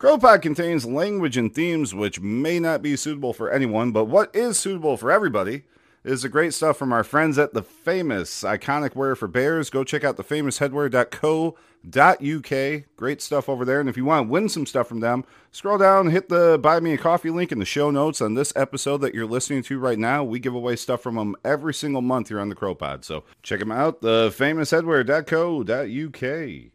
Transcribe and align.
CROpod 0.00 0.40
contains 0.40 0.86
language 0.86 1.36
and 1.36 1.54
themes 1.54 1.94
which 1.94 2.22
may 2.22 2.58
not 2.58 2.80
be 2.80 2.96
suitable 2.96 3.34
for 3.34 3.50
anyone, 3.50 3.92
but 3.92 4.06
what 4.06 4.34
is 4.34 4.58
suitable 4.58 4.96
for 4.96 5.12
everybody 5.12 5.64
is 6.04 6.22
the 6.22 6.30
great 6.30 6.54
stuff 6.54 6.78
from 6.78 6.90
our 6.90 7.04
friends 7.04 7.36
at 7.36 7.52
The 7.52 7.62
Famous, 7.62 8.42
iconic 8.42 8.96
wear 8.96 9.14
for 9.14 9.28
bears. 9.28 9.68
Go 9.68 9.84
check 9.84 10.02
out 10.02 10.16
the 10.16 10.24
thefamousheadwear.co.uk. 10.24 12.84
Great 12.96 13.20
stuff 13.20 13.50
over 13.50 13.66
there. 13.66 13.78
And 13.78 13.90
if 13.90 13.98
you 13.98 14.06
want 14.06 14.26
to 14.26 14.32
win 14.32 14.48
some 14.48 14.64
stuff 14.64 14.88
from 14.88 15.00
them, 15.00 15.26
scroll 15.52 15.76
down, 15.76 16.08
hit 16.08 16.30
the 16.30 16.58
Buy 16.58 16.80
Me 16.80 16.94
a 16.94 16.96
Coffee 16.96 17.28
link 17.28 17.52
in 17.52 17.58
the 17.58 17.66
show 17.66 17.90
notes 17.90 18.22
on 18.22 18.32
this 18.32 18.54
episode 18.56 19.02
that 19.02 19.14
you're 19.14 19.26
listening 19.26 19.62
to 19.64 19.78
right 19.78 19.98
now. 19.98 20.24
We 20.24 20.38
give 20.38 20.54
away 20.54 20.76
stuff 20.76 21.02
from 21.02 21.16
them 21.16 21.36
every 21.44 21.74
single 21.74 22.00
month 22.00 22.28
here 22.28 22.40
on 22.40 22.48
the 22.48 22.56
CROpod. 22.56 23.04
So 23.04 23.24
check 23.42 23.60
them 23.60 23.70
out, 23.70 24.00
the 24.00 24.30
thefamousheadwear.co.uk. 24.30 26.70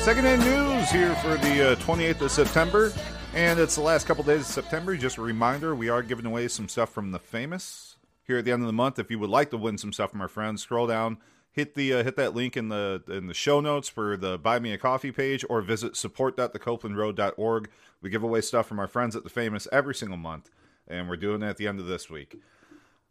Secondhand 0.00 0.40
news 0.42 0.90
here 0.90 1.14
for 1.16 1.36
the 1.36 1.72
uh, 1.72 1.76
28th 1.76 2.22
of 2.22 2.30
September, 2.30 2.90
and 3.34 3.60
it's 3.60 3.74
the 3.74 3.82
last 3.82 4.06
couple 4.06 4.24
days 4.24 4.40
of 4.40 4.46
September. 4.46 4.96
Just 4.96 5.18
a 5.18 5.22
reminder, 5.22 5.74
we 5.74 5.90
are 5.90 6.02
giving 6.02 6.24
away 6.24 6.48
some 6.48 6.70
stuff 6.70 6.88
from 6.88 7.10
the 7.10 7.18
famous 7.18 7.96
here 8.26 8.38
at 8.38 8.46
the 8.46 8.50
end 8.50 8.62
of 8.62 8.66
the 8.66 8.72
month. 8.72 8.98
If 8.98 9.10
you 9.10 9.18
would 9.18 9.28
like 9.28 9.50
to 9.50 9.58
win 9.58 9.76
some 9.76 9.92
stuff 9.92 10.10
from 10.10 10.22
our 10.22 10.26
friends, 10.28 10.62
scroll 10.62 10.86
down, 10.86 11.18
hit 11.52 11.74
the 11.74 11.92
uh, 11.92 12.02
hit 12.02 12.16
that 12.16 12.34
link 12.34 12.56
in 12.56 12.70
the 12.70 13.02
in 13.08 13.26
the 13.26 13.34
show 13.34 13.60
notes 13.60 13.90
for 13.90 14.16
the 14.16 14.38
Buy 14.38 14.58
Me 14.58 14.72
a 14.72 14.78
Coffee 14.78 15.12
page, 15.12 15.44
or 15.50 15.60
visit 15.60 15.94
support.thecoplandroad.org. 15.96 17.70
We 18.00 18.08
give 18.08 18.22
away 18.22 18.40
stuff 18.40 18.66
from 18.66 18.78
our 18.78 18.88
friends 18.88 19.14
at 19.14 19.22
the 19.22 19.30
famous 19.30 19.68
every 19.70 19.94
single 19.94 20.16
month, 20.16 20.48
and 20.88 21.10
we're 21.10 21.18
doing 21.18 21.42
it 21.42 21.46
at 21.46 21.58
the 21.58 21.68
end 21.68 21.78
of 21.78 21.86
this 21.86 22.08
week. 22.08 22.40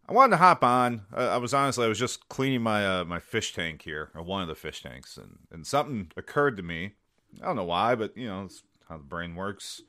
I 0.10 0.14
wanted 0.14 0.32
to 0.32 0.38
hop 0.38 0.64
on. 0.64 1.04
Uh, 1.16 1.28
I 1.28 1.38
was 1.38 1.54
honestly, 1.54 1.86
I 1.86 1.88
was 1.88 2.00
just 2.00 2.28
cleaning 2.30 2.64
my 2.64 2.86
uh, 2.86 3.06
my 3.06 3.20
fish 3.20 3.54
tank 3.54 3.84
here, 3.84 4.10
or 4.16 4.24
one 4.24 4.42
of 4.42 4.48
the 4.48 4.56
fish 4.56 4.82
tanks, 4.82 5.18
and, 5.18 5.38
and 5.52 5.68
something 5.68 6.12
occurred 6.18 6.58
to 6.58 6.64
me. 6.64 6.94
I 7.40 7.46
don't 7.46 7.56
know 7.56 7.66
why, 7.66 7.94
but 7.94 8.18
you 8.18 8.28
know, 8.28 8.46
it's 8.46 8.64
how 8.90 8.98
the 8.98 9.04
brain 9.04 9.36
works. 9.36 9.84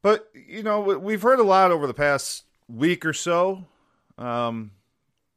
But 0.00 0.30
you 0.32 0.62
know, 0.62 0.80
we've 0.80 1.22
heard 1.22 1.40
a 1.40 1.44
lot 1.44 1.72
over 1.72 1.88
the 1.88 1.94
past 1.94 2.44
week 2.68 3.04
or 3.04 3.12
so, 3.12 3.64
um, 4.16 4.70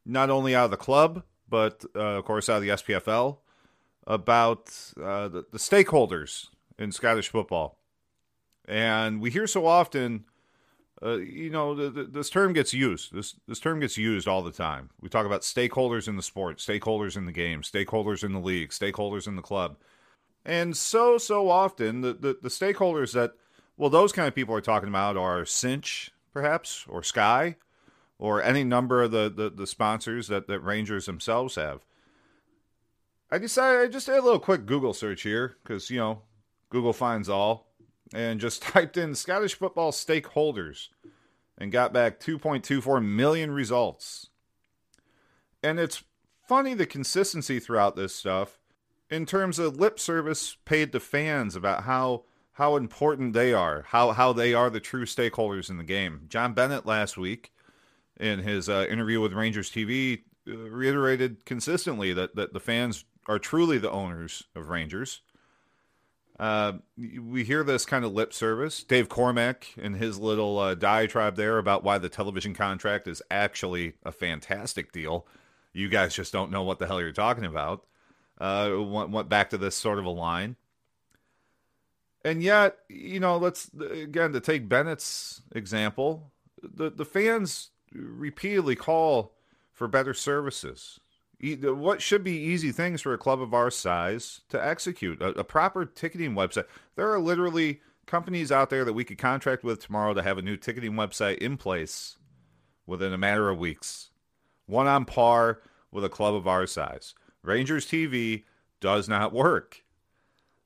not 0.06 0.30
only 0.30 0.54
out 0.54 0.66
of 0.66 0.72
the 0.72 0.78
club, 0.78 1.24
but 1.50 1.84
uh, 1.96 2.00
of 2.00 2.26
course 2.26 2.48
out 2.48 2.58
of 2.58 2.62
the 2.62 2.70
SPFL, 2.70 3.38
about 4.06 4.70
uh, 5.02 5.28
the, 5.30 5.46
the 5.52 5.58
stakeholders 5.58 6.50
in 6.78 6.92
Scottish 6.92 7.30
football, 7.30 7.80
and 8.68 9.20
we 9.20 9.32
hear 9.32 9.48
so 9.48 9.66
often 9.66 10.26
uh, 11.04 11.18
you 11.18 11.50
know, 11.50 11.90
this 11.90 12.30
term 12.30 12.54
gets 12.54 12.74
used. 12.74 13.14
This 13.14 13.36
this 13.48 13.60
term 13.60 13.80
gets 13.80 13.98
used 13.98 14.28
all 14.28 14.44
the 14.44 14.52
time. 14.52 14.92
We 15.02 15.10
talk 15.10 15.26
about 15.26 15.42
stakeholders 15.42 16.08
in 16.08 16.16
the 16.16 16.22
sport, 16.22 16.60
stakeholders 16.60 17.18
in 17.18 17.26
the 17.26 17.32
game, 17.32 17.64
stakeholders 17.64 18.24
in 18.24 18.34
the 18.34 18.40
league, 18.40 18.70
stakeholders 18.70 19.28
in 19.28 19.36
the 19.36 19.42
club, 19.42 19.78
and 20.46 20.78
so 20.78 21.18
so 21.18 21.50
often 21.50 22.02
the 22.02 22.14
the, 22.14 22.38
the 22.42 22.50
stakeholders 22.50 23.14
that 23.14 23.34
well 23.78 23.90
those 23.90 24.12
kind 24.12 24.28
of 24.28 24.36
people 24.36 24.54
are 24.54 24.62
talking 24.62 24.90
about 24.90 25.18
are 25.18 25.44
Cinch 25.44 26.12
perhaps 26.34 26.86
or 26.88 27.02
Sky 27.02 27.56
or 28.20 28.42
any 28.44 28.64
number 28.64 29.02
of 29.02 29.10
the 29.10 29.32
the, 29.36 29.50
the 29.50 29.68
sponsors 29.68 30.28
that 30.28 30.48
that 30.48 30.60
Rangers 30.60 31.08
themselves 31.08 31.56
have. 31.56 31.82
I 33.32 33.40
decided 33.40 33.82
I 33.82 33.88
just 33.88 34.06
did 34.06 34.18
a 34.18 34.22
little 34.22 34.40
quick 34.40 34.68
Google 34.68 34.94
search 34.94 35.24
here 35.24 35.56
because 35.64 35.90
you 35.90 35.98
know 35.98 36.22
Google 36.70 36.94
finds 36.94 37.28
all 37.28 37.71
and 38.14 38.40
just 38.40 38.62
typed 38.62 38.98
in 38.98 39.16
Scottish 39.16 39.56
football 39.56 39.92
stakeholders 39.92 40.88
and 41.58 41.72
got 41.72 41.94
back 41.94 42.20
2.24 42.20 43.04
million 43.04 43.52
results. 43.52 44.30
And 45.64 45.80
it's 45.80 46.04
funny 46.48 46.74
the 46.74 46.86
consistency 46.86 47.60
throughout 47.60 47.96
this 47.96 48.16
stuff 48.16 48.60
in 49.10 49.26
terms 49.26 49.60
of 49.60 49.78
lip 49.78 50.00
service 50.00 50.58
paid 50.66 50.92
to 50.92 51.00
fans 51.00 51.56
about 51.56 51.84
how 51.84 52.24
how 52.56 52.76
important 52.76 53.34
they 53.34 53.54
are, 53.54 53.86
how 53.88 54.12
how 54.12 54.34
they 54.34 54.54
are 54.54 54.70
the 54.70 54.80
true 54.80 55.06
stakeholders 55.06 55.70
in 55.70 55.78
the 55.78 55.84
game. 55.84 56.26
John 56.30 56.54
Bennett 56.54 56.86
last 56.86 57.18
week 57.18 57.54
in 58.20 58.40
his 58.40 58.68
uh, 58.68 58.86
interview 58.90 59.22
with 59.22 59.34
Rangers 59.34 59.70
TV 59.70 60.24
uh, 60.48 60.56
reiterated 60.58 61.46
consistently 61.46 62.14
that 62.14 62.36
that 62.36 62.54
the 62.54 62.60
fans 62.60 63.06
are 63.28 63.40
truly 63.40 63.78
the 63.78 63.92
owners 63.92 64.44
of 64.56 64.70
Rangers 64.70 65.22
uh, 66.42 66.74
we 66.98 67.44
hear 67.44 67.64
this 67.64 67.86
kind 67.86 68.04
of 68.04 68.14
lip 68.14 68.34
service. 68.34 68.84
Dave 68.84 69.08
Cormack 69.08 69.76
and 69.80 69.96
his 69.96 70.18
little 70.18 70.58
uh, 70.58 70.74
diatribe 70.74 71.36
there 71.36 71.60
about 71.60 71.84
why 71.84 72.00
the 72.00 72.10
television 72.10 72.56
contract 72.56 73.08
is 73.08 73.22
actually 73.30 73.94
a 74.04 74.12
fantastic 74.12 74.92
deal. 74.92 75.28
You 75.72 75.88
guys 75.88 76.16
just 76.16 76.34
don't 76.34 76.50
know 76.50 76.64
what 76.64 76.80
the 76.80 76.88
hell 76.88 77.00
you're 77.00 77.12
talking 77.12 77.46
about. 77.46 77.86
Uh, 78.40 78.72
went, 78.76 79.12
went 79.12 79.30
back 79.30 79.52
to 79.52 79.58
this 79.60 79.76
sort 79.76 80.00
of 80.00 80.06
a 80.06 80.10
line. 80.10 80.56
And 82.26 82.42
yet, 82.42 82.80
you 82.90 83.20
know, 83.20 83.38
let's 83.38 83.70
again 83.80 84.34
to 84.34 84.40
take 84.40 84.68
Bennett's 84.68 85.44
example, 85.52 86.32
the 86.64 86.90
the 86.90 87.06
fans 87.06 87.70
repeatedly 87.94 88.76
call 88.76 89.36
for 89.72 89.88
better 89.88 90.16
services 90.16 91.00
what 91.42 92.02
should 92.02 92.24
be 92.24 92.38
easy 92.38 92.72
things 92.72 93.02
for 93.02 93.14
a 93.14 93.18
club 93.18 93.42
of 93.42 93.54
our 93.54 93.72
size 93.72 94.42
to 94.50 94.64
execute 94.64 95.22
a, 95.22 95.30
a, 95.40 95.44
proper 95.44 95.86
ticketing 95.86 96.34
website. 96.34 96.66
There 96.96 97.12
are 97.12 97.20
literally 97.20 97.82
companies 98.06 98.52
out 98.52 98.70
there 98.70 98.86
that 98.86 98.94
we 98.94 99.04
could 99.04 99.18
contract 99.18 99.64
with 99.64 99.84
tomorrow 99.84 100.14
to 100.14 100.22
have 100.22 100.38
a 100.38 100.44
new 100.44 100.56
ticketing 100.56 100.94
website 100.94 101.40
in 101.40 101.58
place 101.58 102.18
within 102.86 103.12
a 103.12 103.18
matter 103.18 103.50
of 103.50 103.58
weeks. 103.58 104.12
One 104.68 104.88
on 104.88 105.06
par 105.06 105.62
with 105.92 106.06
a 106.06 106.10
club 106.10 106.36
of 106.36 106.48
our 106.48 106.68
size. 106.68 107.16
Rangers 107.42 107.88
tv 107.88 108.44
does 108.80 109.10
not 109.10 109.34
work. 109.34 109.84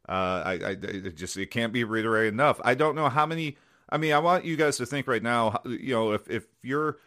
Uh, 0.07 0.43
I, 0.45 0.51
I 0.53 0.69
it 0.81 1.15
just 1.15 1.37
it 1.37 1.51
can't 1.51 1.73
be 1.73 1.83
reiterated 1.83 2.33
enough. 2.33 2.59
I 2.63 2.75
don't 2.75 2.95
know 2.95 3.09
how 3.09 3.25
many 3.25 3.57
i 3.89 3.97
mean 3.97 4.13
i 4.13 4.19
want 4.19 4.45
you 4.45 4.55
guys 4.55 4.77
to 4.77 4.85
think 4.85 5.07
right 5.07 5.23
now 5.23 5.61
you 5.65 5.93
know 5.93 6.11
if, 6.11 6.29
if 6.29 6.47
you're 6.63 6.97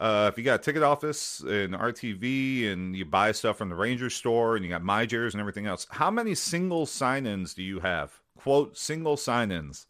uh, 0.00 0.30
if 0.32 0.38
you 0.38 0.44
got 0.44 0.60
a 0.60 0.62
ticket 0.62 0.82
office 0.82 1.40
and 1.40 1.74
RTV 1.74 2.72
and 2.72 2.96
you 2.96 3.04
buy 3.04 3.32
stuff 3.32 3.58
from 3.58 3.68
the 3.68 3.74
Ranger 3.74 4.10
store 4.10 4.56
and 4.56 4.64
you 4.64 4.70
got 4.70 4.82
MyJares 4.82 5.32
and 5.32 5.40
everything 5.40 5.66
else, 5.66 5.86
how 5.90 6.10
many 6.10 6.34
single 6.34 6.86
sign 6.86 7.26
ins 7.26 7.54
do 7.54 7.62
you 7.62 7.80
have? 7.80 8.20
Quote, 8.36 8.76
single 8.76 9.16
sign 9.16 9.52
ins 9.52 9.86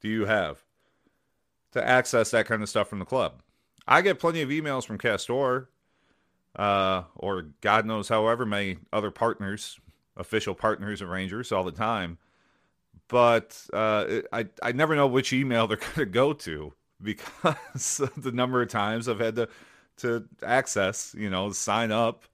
do 0.00 0.08
you 0.08 0.24
have 0.24 0.64
to 1.72 1.86
access 1.86 2.30
that 2.30 2.46
kind 2.46 2.62
of 2.62 2.68
stuff 2.68 2.88
from 2.88 2.98
the 2.98 3.04
club? 3.04 3.42
I 3.86 4.00
get 4.00 4.18
plenty 4.18 4.42
of 4.42 4.48
emails 4.48 4.86
from 4.86 4.98
Castore 4.98 5.66
uh, 6.56 7.04
or 7.14 7.46
God 7.60 7.86
knows 7.86 8.08
however 8.08 8.44
many 8.44 8.78
other 8.92 9.10
partners, 9.10 9.78
official 10.16 10.54
partners 10.54 11.00
of 11.00 11.08
Rangers 11.08 11.52
all 11.52 11.64
the 11.64 11.72
time. 11.72 12.18
But 13.08 13.66
uh, 13.72 14.22
I, 14.32 14.46
I 14.62 14.72
never 14.72 14.96
know 14.96 15.06
which 15.06 15.32
email 15.32 15.66
they're 15.66 15.76
going 15.94 15.94
to 15.94 16.06
go 16.06 16.32
to 16.32 16.72
because 17.02 18.00
the 18.16 18.32
number 18.32 18.62
of 18.62 18.68
times 18.68 19.08
I've 19.08 19.20
had 19.20 19.36
to 19.36 19.48
to 19.98 20.24
access, 20.42 21.14
you 21.16 21.30
know, 21.30 21.52
sign 21.52 21.92
up 21.92 22.24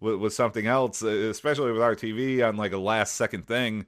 with, 0.00 0.16
with 0.16 0.32
something 0.32 0.66
else, 0.66 1.02
especially 1.02 1.72
with 1.72 1.82
our 1.82 1.94
TV 1.94 2.46
on 2.46 2.56
like 2.56 2.72
a 2.72 2.78
last 2.78 3.16
second 3.16 3.46
thing 3.46 3.86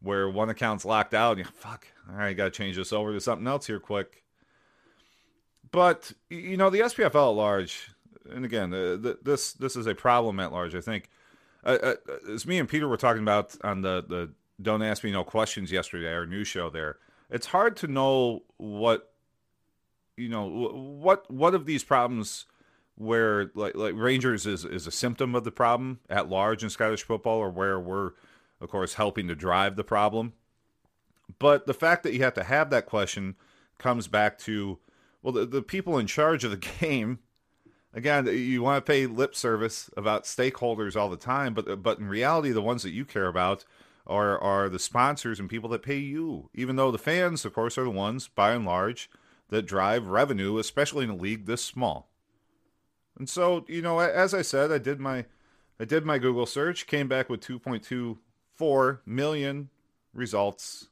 where 0.00 0.28
one 0.28 0.50
account's 0.50 0.84
locked 0.84 1.14
out. 1.14 1.38
And 1.38 1.46
you 1.46 1.52
fuck, 1.52 1.86
all 2.10 2.16
right, 2.16 2.36
got 2.36 2.44
to 2.44 2.50
change 2.50 2.76
this 2.76 2.92
over 2.92 3.12
to 3.12 3.20
something 3.20 3.46
else 3.46 3.66
here 3.66 3.80
quick. 3.80 4.22
But 5.70 6.12
you 6.30 6.56
know, 6.56 6.70
the 6.70 6.80
SPFL 6.80 7.30
at 7.30 7.36
large, 7.36 7.90
and 8.30 8.44
again, 8.44 8.72
uh, 8.72 8.96
th- 8.96 9.16
this 9.22 9.54
this 9.54 9.74
is 9.74 9.86
a 9.86 9.94
problem 9.94 10.38
at 10.38 10.52
large. 10.52 10.74
I 10.74 10.80
think 10.80 11.10
uh, 11.64 11.78
uh, 11.82 11.94
as 12.32 12.46
me 12.46 12.58
and 12.58 12.68
Peter 12.68 12.86
were 12.86 12.96
talking 12.96 13.22
about 13.22 13.56
on 13.64 13.80
the 13.80 14.04
the 14.06 14.32
Don't 14.62 14.82
Ask 14.82 15.02
Me 15.02 15.10
No 15.10 15.24
Questions 15.24 15.72
yesterday, 15.72 16.12
our 16.12 16.26
new 16.26 16.44
show 16.44 16.70
there. 16.70 16.98
It's 17.28 17.46
hard 17.46 17.76
to 17.78 17.88
know 17.88 18.44
what 18.58 19.13
you 20.16 20.28
know 20.28 20.46
what 20.46 21.30
what 21.30 21.54
of 21.54 21.66
these 21.66 21.84
problems 21.84 22.46
where 22.96 23.50
like 23.54 23.74
like 23.74 23.94
Rangers 23.96 24.46
is 24.46 24.64
is 24.64 24.86
a 24.86 24.92
symptom 24.92 25.34
of 25.34 25.44
the 25.44 25.50
problem 25.50 26.00
at 26.08 26.28
large 26.28 26.62
in 26.62 26.70
Scottish 26.70 27.02
football, 27.02 27.38
or 27.38 27.50
where 27.50 27.78
we're 27.78 28.12
of 28.60 28.70
course 28.70 28.94
helping 28.94 29.28
to 29.28 29.34
drive 29.34 29.76
the 29.76 29.84
problem. 29.84 30.34
But 31.38 31.66
the 31.66 31.74
fact 31.74 32.02
that 32.02 32.14
you 32.14 32.22
have 32.22 32.34
to 32.34 32.44
have 32.44 32.70
that 32.70 32.86
question 32.86 33.34
comes 33.78 34.06
back 34.06 34.38
to 34.40 34.78
well 35.22 35.32
the, 35.32 35.46
the 35.46 35.62
people 35.62 35.98
in 35.98 36.06
charge 36.06 36.44
of 36.44 36.50
the 36.50 36.56
game. 36.80 37.20
Again, 37.96 38.26
you 38.26 38.60
want 38.60 38.84
to 38.84 38.90
pay 38.90 39.06
lip 39.06 39.36
service 39.36 39.88
about 39.96 40.24
stakeholders 40.24 40.96
all 40.96 41.08
the 41.08 41.16
time, 41.16 41.54
but 41.54 41.82
but 41.82 41.98
in 41.98 42.08
reality, 42.08 42.50
the 42.50 42.62
ones 42.62 42.82
that 42.82 42.90
you 42.90 43.04
care 43.04 43.28
about 43.28 43.64
are 44.04 44.36
are 44.40 44.68
the 44.68 44.80
sponsors 44.80 45.38
and 45.38 45.48
people 45.48 45.70
that 45.70 45.82
pay 45.82 45.98
you. 45.98 46.50
Even 46.54 46.74
though 46.74 46.90
the 46.90 46.98
fans, 46.98 47.44
of 47.44 47.54
course, 47.54 47.78
are 47.78 47.84
the 47.84 47.90
ones 47.90 48.26
by 48.26 48.52
and 48.52 48.64
large 48.64 49.08
that 49.48 49.62
drive 49.62 50.08
revenue, 50.08 50.58
especially 50.58 51.04
in 51.04 51.10
a 51.10 51.16
league 51.16 51.46
this 51.46 51.62
small. 51.62 52.10
And 53.18 53.28
so, 53.28 53.64
you 53.68 53.82
know, 53.82 54.00
as 54.00 54.34
I 54.34 54.42
said, 54.42 54.72
I 54.72 54.78
did 54.78 55.00
my 55.00 55.26
I 55.78 55.84
did 55.84 56.04
my 56.04 56.18
Google 56.18 56.46
search, 56.46 56.86
came 56.86 57.08
back 57.08 57.28
with 57.28 57.40
2.24 57.40 58.98
million 59.06 59.70
results 60.12 60.88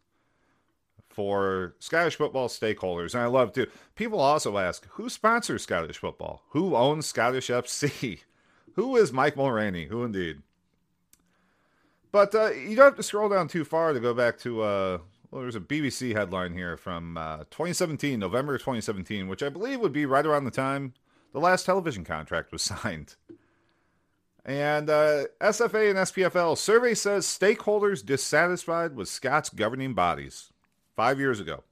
for 1.08 1.74
Scottish 1.78 2.16
football 2.16 2.48
stakeholders. 2.48 3.14
And 3.14 3.22
I 3.22 3.26
love 3.26 3.52
to. 3.52 3.68
People 3.94 4.20
also 4.20 4.58
ask 4.58 4.86
who 4.90 5.08
sponsors 5.08 5.62
Scottish 5.62 5.98
football? 5.98 6.42
Who 6.50 6.74
owns 6.74 7.06
Scottish 7.06 7.48
FC? 7.48 8.20
who 8.74 8.96
is 8.96 9.12
Mike 9.12 9.36
Mulraney? 9.36 9.88
Who 9.88 10.04
indeed? 10.04 10.42
But 12.10 12.34
uh, 12.34 12.50
you 12.50 12.76
don't 12.76 12.86
have 12.86 12.96
to 12.96 13.02
scroll 13.02 13.28
down 13.28 13.48
too 13.48 13.64
far 13.64 13.92
to 13.92 14.00
go 14.00 14.14
back 14.14 14.38
to. 14.40 14.62
Uh, 14.62 14.98
well, 15.32 15.40
there's 15.40 15.56
a 15.56 15.60
BBC 15.60 16.14
headline 16.14 16.52
here 16.52 16.76
from 16.76 17.16
uh, 17.16 17.38
2017, 17.50 18.20
November 18.20 18.58
2017, 18.58 19.28
which 19.28 19.42
I 19.42 19.48
believe 19.48 19.80
would 19.80 19.92
be 19.92 20.04
right 20.04 20.26
around 20.26 20.44
the 20.44 20.50
time 20.50 20.92
the 21.32 21.40
last 21.40 21.64
television 21.64 22.04
contract 22.04 22.52
was 22.52 22.62
signed. 22.62 23.16
And 24.44 24.90
uh, 24.90 25.24
SFA 25.40 25.88
and 25.88 25.98
SPFL 26.00 26.58
survey 26.58 26.94
says 26.94 27.26
stakeholders 27.26 28.04
dissatisfied 28.04 28.94
with 28.94 29.08
Scott's 29.08 29.48
governing 29.48 29.94
bodies 29.94 30.52
five 30.94 31.18
years 31.18 31.40
ago. 31.40 31.64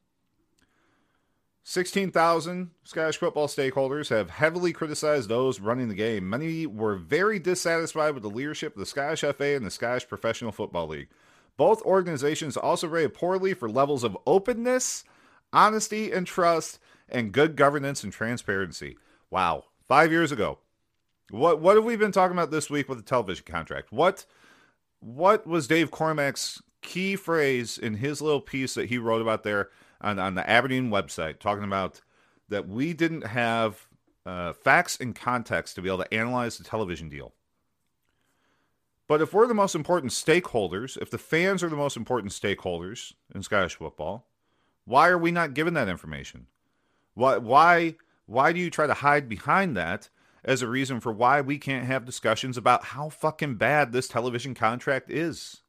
16,000 1.64 2.70
Scottish 2.84 3.18
football 3.18 3.46
stakeholders 3.46 4.08
have 4.08 4.30
heavily 4.30 4.72
criticized 4.72 5.28
those 5.28 5.60
running 5.60 5.88
the 5.88 5.94
game. 5.94 6.30
Many 6.30 6.66
were 6.66 6.96
very 6.96 7.38
dissatisfied 7.38 8.14
with 8.14 8.22
the 8.22 8.30
leadership 8.30 8.74
of 8.74 8.80
the 8.80 8.86
Scottish 8.86 9.20
FA 9.20 9.54
and 9.54 9.66
the 9.66 9.70
Scottish 9.70 10.08
Professional 10.08 10.50
Football 10.50 10.88
League. 10.88 11.08
Both 11.60 11.82
organizations 11.82 12.56
also 12.56 12.88
rated 12.88 13.12
poorly 13.12 13.52
for 13.52 13.68
levels 13.68 14.02
of 14.02 14.16
openness, 14.26 15.04
honesty 15.52 16.10
and 16.10 16.26
trust, 16.26 16.78
and 17.06 17.32
good 17.32 17.54
governance 17.54 18.02
and 18.02 18.10
transparency. 18.10 18.96
Wow. 19.28 19.64
Five 19.86 20.10
years 20.10 20.32
ago. 20.32 20.60
What 21.28 21.60
what 21.60 21.76
have 21.76 21.84
we 21.84 21.96
been 21.96 22.12
talking 22.12 22.34
about 22.34 22.50
this 22.50 22.70
week 22.70 22.88
with 22.88 22.96
the 22.96 23.04
television 23.04 23.44
contract? 23.44 23.92
What 23.92 24.24
what 25.00 25.46
was 25.46 25.68
Dave 25.68 25.90
Cormack's 25.90 26.62
key 26.80 27.14
phrase 27.14 27.76
in 27.76 27.92
his 27.92 28.22
little 28.22 28.40
piece 28.40 28.72
that 28.72 28.88
he 28.88 28.96
wrote 28.96 29.20
about 29.20 29.42
there 29.42 29.68
on, 30.00 30.18
on 30.18 30.36
the 30.36 30.48
Aberdeen 30.48 30.88
website, 30.88 31.40
talking 31.40 31.64
about 31.64 32.00
that 32.48 32.68
we 32.68 32.94
didn't 32.94 33.26
have 33.26 33.86
uh, 34.24 34.54
facts 34.54 34.96
and 34.98 35.14
context 35.14 35.74
to 35.74 35.82
be 35.82 35.90
able 35.90 36.04
to 36.04 36.14
analyze 36.14 36.56
the 36.56 36.64
television 36.64 37.10
deal. 37.10 37.34
But 39.10 39.20
if 39.20 39.34
we're 39.34 39.48
the 39.48 39.54
most 39.54 39.74
important 39.74 40.12
stakeholders, 40.12 40.96
if 40.96 41.10
the 41.10 41.18
fans 41.18 41.64
are 41.64 41.68
the 41.68 41.74
most 41.74 41.96
important 41.96 42.32
stakeholders 42.32 43.12
in 43.34 43.42
Scottish 43.42 43.74
football, 43.74 44.28
why 44.84 45.08
are 45.08 45.18
we 45.18 45.32
not 45.32 45.52
given 45.52 45.74
that 45.74 45.88
information? 45.88 46.46
Why 47.14 47.36
why 47.38 47.96
why 48.26 48.52
do 48.52 48.60
you 48.60 48.70
try 48.70 48.86
to 48.86 48.94
hide 48.94 49.28
behind 49.28 49.76
that 49.76 50.10
as 50.44 50.62
a 50.62 50.68
reason 50.68 51.00
for 51.00 51.10
why 51.10 51.40
we 51.40 51.58
can't 51.58 51.86
have 51.86 52.04
discussions 52.04 52.56
about 52.56 52.84
how 52.84 53.08
fucking 53.08 53.56
bad 53.56 53.90
this 53.90 54.06
television 54.06 54.54
contract 54.54 55.10
is? 55.10 55.62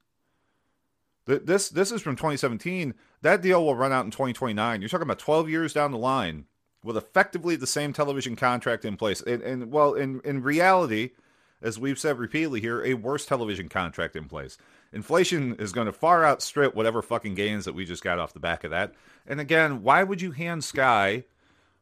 This 1.25 1.69
this 1.69 1.91
is 1.91 2.03
from 2.03 2.15
2017. 2.15 2.93
That 3.23 3.41
deal 3.41 3.65
will 3.65 3.75
run 3.75 3.91
out 3.91 4.05
in 4.05 4.11
2029. 4.11 4.81
You're 4.81 4.87
talking 4.87 5.01
about 5.01 5.17
12 5.17 5.49
years 5.49 5.73
down 5.73 5.89
the 5.89 5.97
line 5.97 6.45
with 6.83 6.95
effectively 6.95 7.55
the 7.55 7.65
same 7.65 7.91
television 7.91 8.35
contract 8.35 8.85
in 8.85 8.97
place. 8.97 9.19
And, 9.23 9.41
and 9.41 9.71
well, 9.71 9.95
in 9.95 10.21
in 10.23 10.43
reality, 10.43 11.13
as 11.61 11.79
we've 11.79 11.99
said 11.99 12.17
repeatedly 12.17 12.61
here, 12.61 12.83
a 12.83 12.93
worse 12.95 13.25
television 13.25 13.69
contract 13.69 14.15
in 14.15 14.25
place. 14.25 14.57
Inflation 14.93 15.55
is 15.55 15.71
going 15.71 15.85
to 15.85 15.93
far 15.93 16.25
outstrip 16.25 16.75
whatever 16.75 17.01
fucking 17.01 17.35
gains 17.35 17.65
that 17.65 17.75
we 17.75 17.85
just 17.85 18.03
got 18.03 18.19
off 18.19 18.33
the 18.33 18.39
back 18.39 18.63
of 18.63 18.71
that. 18.71 18.93
And 19.25 19.39
again, 19.39 19.83
why 19.83 20.03
would 20.03 20.21
you 20.21 20.31
hand 20.31 20.63
Sky, 20.63 21.23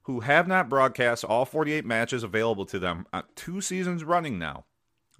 who 0.03 0.19
have 0.21 0.47
not 0.47 0.69
broadcast 0.69 1.23
all 1.23 1.45
48 1.45 1.85
matches 1.85 2.23
available 2.23 2.65
to 2.65 2.79
them, 2.79 3.07
uh, 3.13 3.23
two 3.35 3.61
seasons 3.61 4.03
running 4.03 4.37
now, 4.37 4.65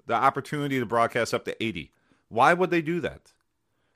the 0.06 0.13
opportunity 0.13 0.79
to 0.79 0.85
broadcast 0.85 1.33
up 1.33 1.45
to 1.45 1.63
80? 1.63 1.91
Why 2.27 2.53
would 2.53 2.69
they 2.69 2.81
do 2.81 3.00
that? 3.00 3.33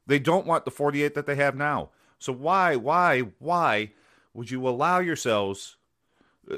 They 0.08 0.20
don't 0.20 0.48
want 0.48 0.66
the 0.66 0.72
48 0.72 1.14
that 1.14 1.26
they 1.26 1.36
have 1.36 1.56
now. 1.56 1.90
So 2.20 2.34
why, 2.34 2.76
why, 2.76 3.20
why 3.40 3.92
would 4.34 4.50
you 4.50 4.68
allow 4.68 5.00
yourselves? 5.00 5.78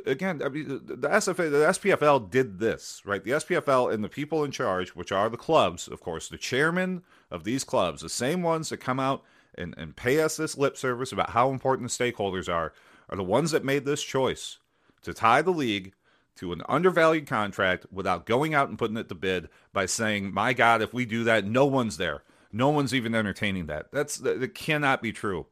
Again, 0.05 0.41
I 0.43 0.49
mean, 0.49 0.67
the 0.67 1.09
SFA, 1.09 1.51
the 1.51 1.67
SPFL 1.67 2.29
did 2.29 2.59
this, 2.59 3.01
right? 3.05 3.23
The 3.23 3.31
SPFL 3.31 3.93
and 3.93 4.03
the 4.03 4.09
people 4.09 4.43
in 4.43 4.51
charge, 4.51 4.89
which 4.95 5.11
are 5.11 5.29
the 5.29 5.37
clubs, 5.37 5.87
of 5.87 6.01
course, 6.01 6.27
the 6.27 6.37
chairman 6.37 7.03
of 7.29 7.43
these 7.43 7.63
clubs, 7.63 8.01
the 8.01 8.09
same 8.09 8.41
ones 8.41 8.69
that 8.69 8.77
come 8.77 8.99
out 8.99 9.23
and, 9.55 9.75
and 9.77 9.95
pay 9.95 10.21
us 10.21 10.37
this 10.37 10.57
lip 10.57 10.75
service 10.75 11.11
about 11.11 11.29
how 11.29 11.51
important 11.51 11.89
the 11.89 12.03
stakeholders 12.03 12.51
are, 12.51 12.73
are 13.09 13.17
the 13.17 13.23
ones 13.23 13.51
that 13.51 13.63
made 13.63 13.85
this 13.85 14.01
choice 14.01 14.57
to 15.03 15.13
tie 15.13 15.43
the 15.43 15.51
league 15.51 15.93
to 16.37 16.51
an 16.51 16.61
undervalued 16.67 17.27
contract 17.27 17.85
without 17.91 18.25
going 18.25 18.53
out 18.53 18.69
and 18.69 18.77
putting 18.77 18.97
it 18.97 19.07
to 19.09 19.15
bid 19.15 19.49
by 19.71 19.85
saying, 19.85 20.33
my 20.33 20.53
God, 20.53 20.81
if 20.81 20.93
we 20.93 21.05
do 21.05 21.23
that, 21.23 21.45
no 21.45 21.65
one's 21.65 21.97
there. 21.97 22.23
No 22.51 22.69
one's 22.69 22.93
even 22.93 23.15
entertaining 23.15 23.65
that. 23.67 23.91
That's 23.91 24.17
that 24.17 24.55
cannot 24.55 25.01
be 25.01 25.11
true. 25.11 25.45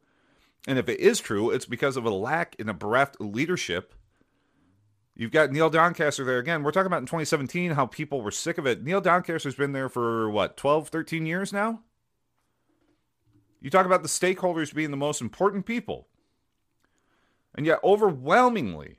And 0.66 0.78
if 0.78 0.88
it 0.88 1.00
is 1.00 1.20
true, 1.20 1.50
it's 1.50 1.66
because 1.66 1.96
of 1.96 2.06
a 2.06 2.10
lack 2.10 2.56
in 2.58 2.68
a 2.68 2.74
bereft 2.74 3.20
leadership. 3.20 3.94
You've 5.16 5.30
got 5.30 5.52
Neil 5.52 5.70
Doncaster 5.70 6.24
there 6.24 6.38
again. 6.38 6.62
We're 6.62 6.72
talking 6.72 6.88
about 6.88 6.98
in 6.98 7.06
2017 7.06 7.72
how 7.72 7.86
people 7.86 8.20
were 8.20 8.32
sick 8.32 8.58
of 8.58 8.66
it. 8.66 8.82
Neil 8.82 9.00
Doncaster's 9.00 9.54
been 9.54 9.72
there 9.72 9.88
for 9.88 10.28
what, 10.28 10.56
12, 10.56 10.88
13 10.88 11.24
years 11.24 11.52
now? 11.52 11.80
You 13.60 13.70
talk 13.70 13.86
about 13.86 14.02
the 14.02 14.08
stakeholders 14.08 14.74
being 14.74 14.90
the 14.90 14.96
most 14.96 15.20
important 15.20 15.66
people. 15.66 16.08
And 17.54 17.64
yet, 17.64 17.78
overwhelmingly, 17.84 18.98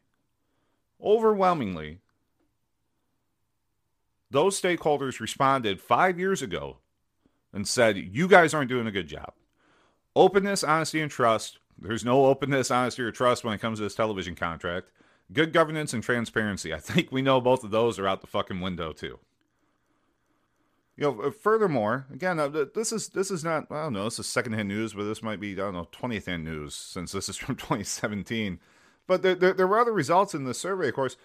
overwhelmingly, 1.03 1.99
those 4.31 4.59
stakeholders 4.59 5.19
responded 5.19 5.81
five 5.81 6.17
years 6.17 6.41
ago 6.41 6.77
and 7.53 7.67
said, 7.67 7.97
You 7.97 8.27
guys 8.27 8.53
aren't 8.53 8.69
doing 8.69 8.87
a 8.87 8.91
good 8.91 9.07
job. 9.07 9.33
Openness, 10.15 10.63
honesty, 10.63 11.01
and 11.01 11.11
trust. 11.11 11.59
There's 11.77 12.05
no 12.05 12.25
openness, 12.25 12.71
honesty, 12.71 13.03
or 13.03 13.11
trust 13.11 13.43
when 13.43 13.53
it 13.53 13.59
comes 13.59 13.79
to 13.79 13.83
this 13.83 13.95
television 13.95 14.33
contract. 14.33 14.89
Good 15.33 15.53
governance 15.53 15.93
and 15.93 16.03
transparency. 16.03 16.73
I 16.73 16.79
think 16.79 17.11
we 17.11 17.21
know 17.21 17.41
both 17.41 17.63
of 17.63 17.71
those 17.71 17.97
are 17.99 18.07
out 18.07 18.21
the 18.21 18.27
fucking 18.27 18.61
window 18.61 18.93
too. 18.93 19.19
You 20.97 21.03
know, 21.03 21.21
uh, 21.21 21.31
furthermore, 21.31 22.05
again, 22.13 22.39
uh, 22.39 22.47
this 22.47 22.93
is 22.93 23.09
this 23.09 23.31
is 23.31 23.43
not 23.43 23.67
I 23.69 23.83
don't 23.83 23.93
know, 23.93 24.05
this 24.05 24.19
is 24.19 24.27
secondhand 24.27 24.69
news, 24.69 24.93
but 24.93 25.03
this 25.03 25.23
might 25.23 25.39
be 25.39 25.53
I 25.53 25.55
don't 25.55 25.73
know 25.73 25.89
20th 25.91 26.27
hand 26.27 26.45
news 26.45 26.75
since 26.75 27.11
this 27.11 27.27
is 27.27 27.37
from 27.37 27.55
2017. 27.55 28.59
But 29.07 29.21
there, 29.21 29.35
there, 29.35 29.53
there 29.53 29.67
were 29.67 29.79
other 29.79 29.93
results 29.93 30.33
in 30.33 30.45
the 30.45 30.53
survey, 30.53 30.89
of 30.89 30.95
course. 30.95 31.17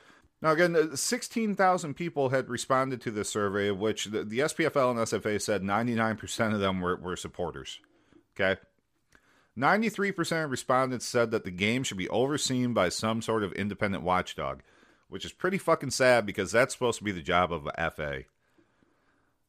Now, 0.42 0.52
again, 0.52 0.74
uh, 0.74 0.96
16,000 0.96 1.94
people 1.94 2.30
had 2.30 2.48
responded 2.48 3.00
to 3.02 3.10
this 3.10 3.28
survey, 3.28 3.68
of 3.68 3.78
which 3.78 4.06
the, 4.06 4.24
the 4.24 4.40
SPFL 4.40 4.90
and 4.90 4.98
SFA 5.00 5.40
said 5.40 5.62
99% 5.62 6.54
of 6.54 6.60
them 6.60 6.80
were, 6.80 6.96
were 6.96 7.16
supporters. 7.16 7.80
Okay. 8.34 8.60
93% 9.58 10.44
of 10.44 10.50
respondents 10.50 11.06
said 11.06 11.30
that 11.30 11.44
the 11.44 11.50
game 11.50 11.82
should 11.82 11.96
be 11.96 12.08
overseen 12.08 12.72
by 12.72 12.88
some 12.88 13.20
sort 13.20 13.42
of 13.42 13.52
independent 13.52 14.04
watchdog, 14.04 14.62
which 15.08 15.24
is 15.24 15.32
pretty 15.32 15.58
fucking 15.58 15.90
sad 15.90 16.24
because 16.24 16.52
that's 16.52 16.72
supposed 16.72 16.98
to 16.98 17.04
be 17.04 17.12
the 17.12 17.22
job 17.22 17.52
of 17.52 17.66
a 17.66 17.90
FA. 17.90 18.24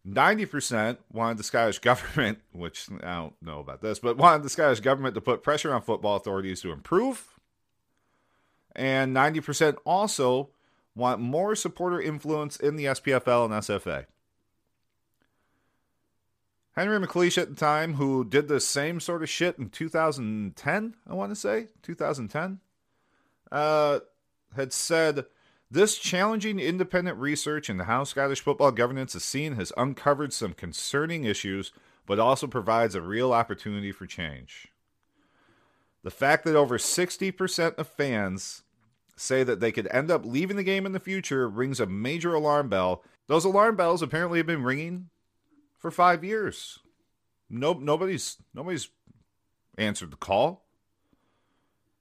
90% 0.07 0.97
wanted 1.11 1.37
the 1.37 1.43
Scottish 1.43 1.79
government, 1.79 2.39
which 2.51 2.87
I 3.03 3.15
don't 3.15 3.41
know 3.41 3.59
about 3.59 3.81
this, 3.81 3.99
but 3.99 4.17
wanted 4.17 4.43
the 4.43 4.49
Scottish 4.49 4.79
government 4.79 5.15
to 5.15 5.21
put 5.21 5.43
pressure 5.43 5.73
on 5.73 5.81
football 5.81 6.15
authorities 6.15 6.61
to 6.61 6.71
improve. 6.71 7.39
And 8.75 9.15
90% 9.15 9.77
also 9.85 10.49
want 10.95 11.19
more 11.19 11.55
supporter 11.55 12.01
influence 12.01 12.57
in 12.57 12.75
the 12.75 12.85
SPFL 12.85 13.45
and 13.45 13.53
SFA. 13.53 14.05
Henry 16.73 17.05
McLeish 17.05 17.37
at 17.37 17.49
the 17.49 17.55
time, 17.55 17.95
who 17.95 18.23
did 18.23 18.47
the 18.47 18.59
same 18.59 18.99
sort 18.99 19.23
of 19.23 19.29
shit 19.29 19.57
in 19.59 19.69
2010, 19.69 20.95
I 21.07 21.13
want 21.13 21.31
to 21.31 21.35
say, 21.35 21.67
2010, 21.83 22.59
uh, 23.51 23.99
had 24.55 24.71
said, 24.71 25.25
This 25.69 25.97
challenging 25.97 26.59
independent 26.59 27.17
research 27.17 27.69
into 27.69 27.83
how 27.83 28.05
Scottish 28.05 28.39
football 28.39 28.71
governance 28.71 29.15
is 29.15 29.23
seen 29.25 29.55
has 29.55 29.73
uncovered 29.75 30.31
some 30.31 30.53
concerning 30.53 31.25
issues, 31.25 31.73
but 32.05 32.19
also 32.19 32.47
provides 32.47 32.95
a 32.95 33.01
real 33.01 33.33
opportunity 33.33 33.91
for 33.91 34.05
change. 34.05 34.67
The 36.03 36.11
fact 36.11 36.45
that 36.45 36.55
over 36.55 36.77
60% 36.77 37.77
of 37.77 37.87
fans 37.87 38.63
say 39.17 39.43
that 39.43 39.59
they 39.59 39.71
could 39.73 39.87
end 39.91 40.09
up 40.09 40.25
leaving 40.25 40.55
the 40.55 40.63
game 40.63 40.85
in 40.85 40.93
the 40.93 40.99
future 40.99 41.47
rings 41.49 41.79
a 41.79 41.85
major 41.85 42.33
alarm 42.33 42.69
bell. 42.69 43.03
Those 43.27 43.45
alarm 43.45 43.75
bells 43.75 44.01
apparently 44.01 44.39
have 44.39 44.47
been 44.47 44.63
ringing 44.63 45.09
for 45.81 45.91
five 45.91 46.23
years. 46.23 46.79
No, 47.49 47.73
nobody's 47.73 48.37
nobody's 48.53 48.89
answered 49.77 50.11
the 50.11 50.17
call. 50.17 50.63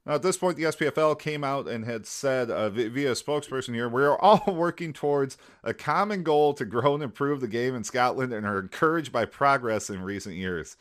Now, 0.07 0.15
at 0.15 0.23
this 0.23 0.37
point, 0.37 0.57
the 0.57 0.65
SPFL 0.65 1.19
came 1.19 1.45
out 1.45 1.69
and 1.69 1.85
had 1.85 2.07
said 2.07 2.51
uh, 2.51 2.71
via 2.71 3.13
spokesperson 3.13 3.75
here, 3.75 3.89
we 3.89 4.03
are 4.03 4.19
all 4.19 4.43
working 4.55 4.93
towards 4.93 5.37
a 5.63 5.75
common 5.75 6.23
goal 6.23 6.55
to 6.55 6.65
grow 6.65 6.95
and 6.95 7.03
improve 7.03 7.41
the 7.41 7.49
game 7.49 7.75
in 7.75 7.85
Scotland 7.85 8.33
and 8.33 8.47
are 8.47 8.59
encouraged 8.59 9.13
by 9.13 9.25
progress 9.25 9.91
in 9.91 10.03
recent 10.03 10.37
years. 10.37 10.77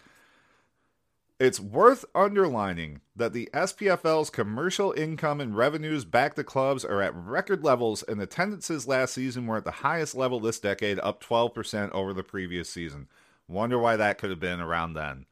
It's 1.39 1.59
worth 1.59 2.03
underlining 2.13 2.99
that 3.15 3.31
the 3.31 3.49
SPFL's 3.53 4.29
commercial 4.29 4.91
income 4.91 5.39
and 5.39 5.55
revenues 5.55 6.03
back 6.03 6.35
to 6.35 6.43
clubs 6.43 6.83
are 6.83 7.01
at 7.01 7.15
record 7.15 7.63
levels, 7.63 8.03
and 8.03 8.21
attendances 8.21 8.89
last 8.89 9.13
season 9.13 9.47
were 9.47 9.55
at 9.55 9.63
the 9.63 9.71
highest 9.71 10.15
level 10.15 10.41
this 10.41 10.59
decade, 10.59 10.99
up 10.99 11.23
12% 11.23 11.91
over 11.91 12.13
the 12.13 12.23
previous 12.23 12.69
season. 12.69 13.07
Wonder 13.47 13.79
why 13.79 13.95
that 13.95 14.17
could 14.17 14.31
have 14.31 14.41
been 14.41 14.59
around 14.59 14.95
then. 14.95 15.27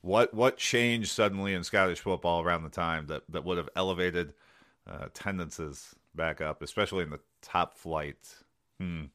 What 0.00 0.32
what 0.32 0.58
changed 0.58 1.10
suddenly 1.10 1.54
in 1.54 1.64
Scottish 1.64 1.98
football 1.98 2.44
around 2.44 2.62
the 2.62 2.70
time 2.70 3.08
that, 3.08 3.24
that 3.28 3.44
would 3.44 3.58
have 3.58 3.68
elevated 3.74 4.34
uh, 4.88 5.06
attendances 5.06 5.96
back 6.14 6.40
up, 6.40 6.62
especially 6.62 7.02
in 7.02 7.10
the 7.10 7.20
top 7.42 7.74
flight? 7.76 8.36
Hmm. 8.78 9.06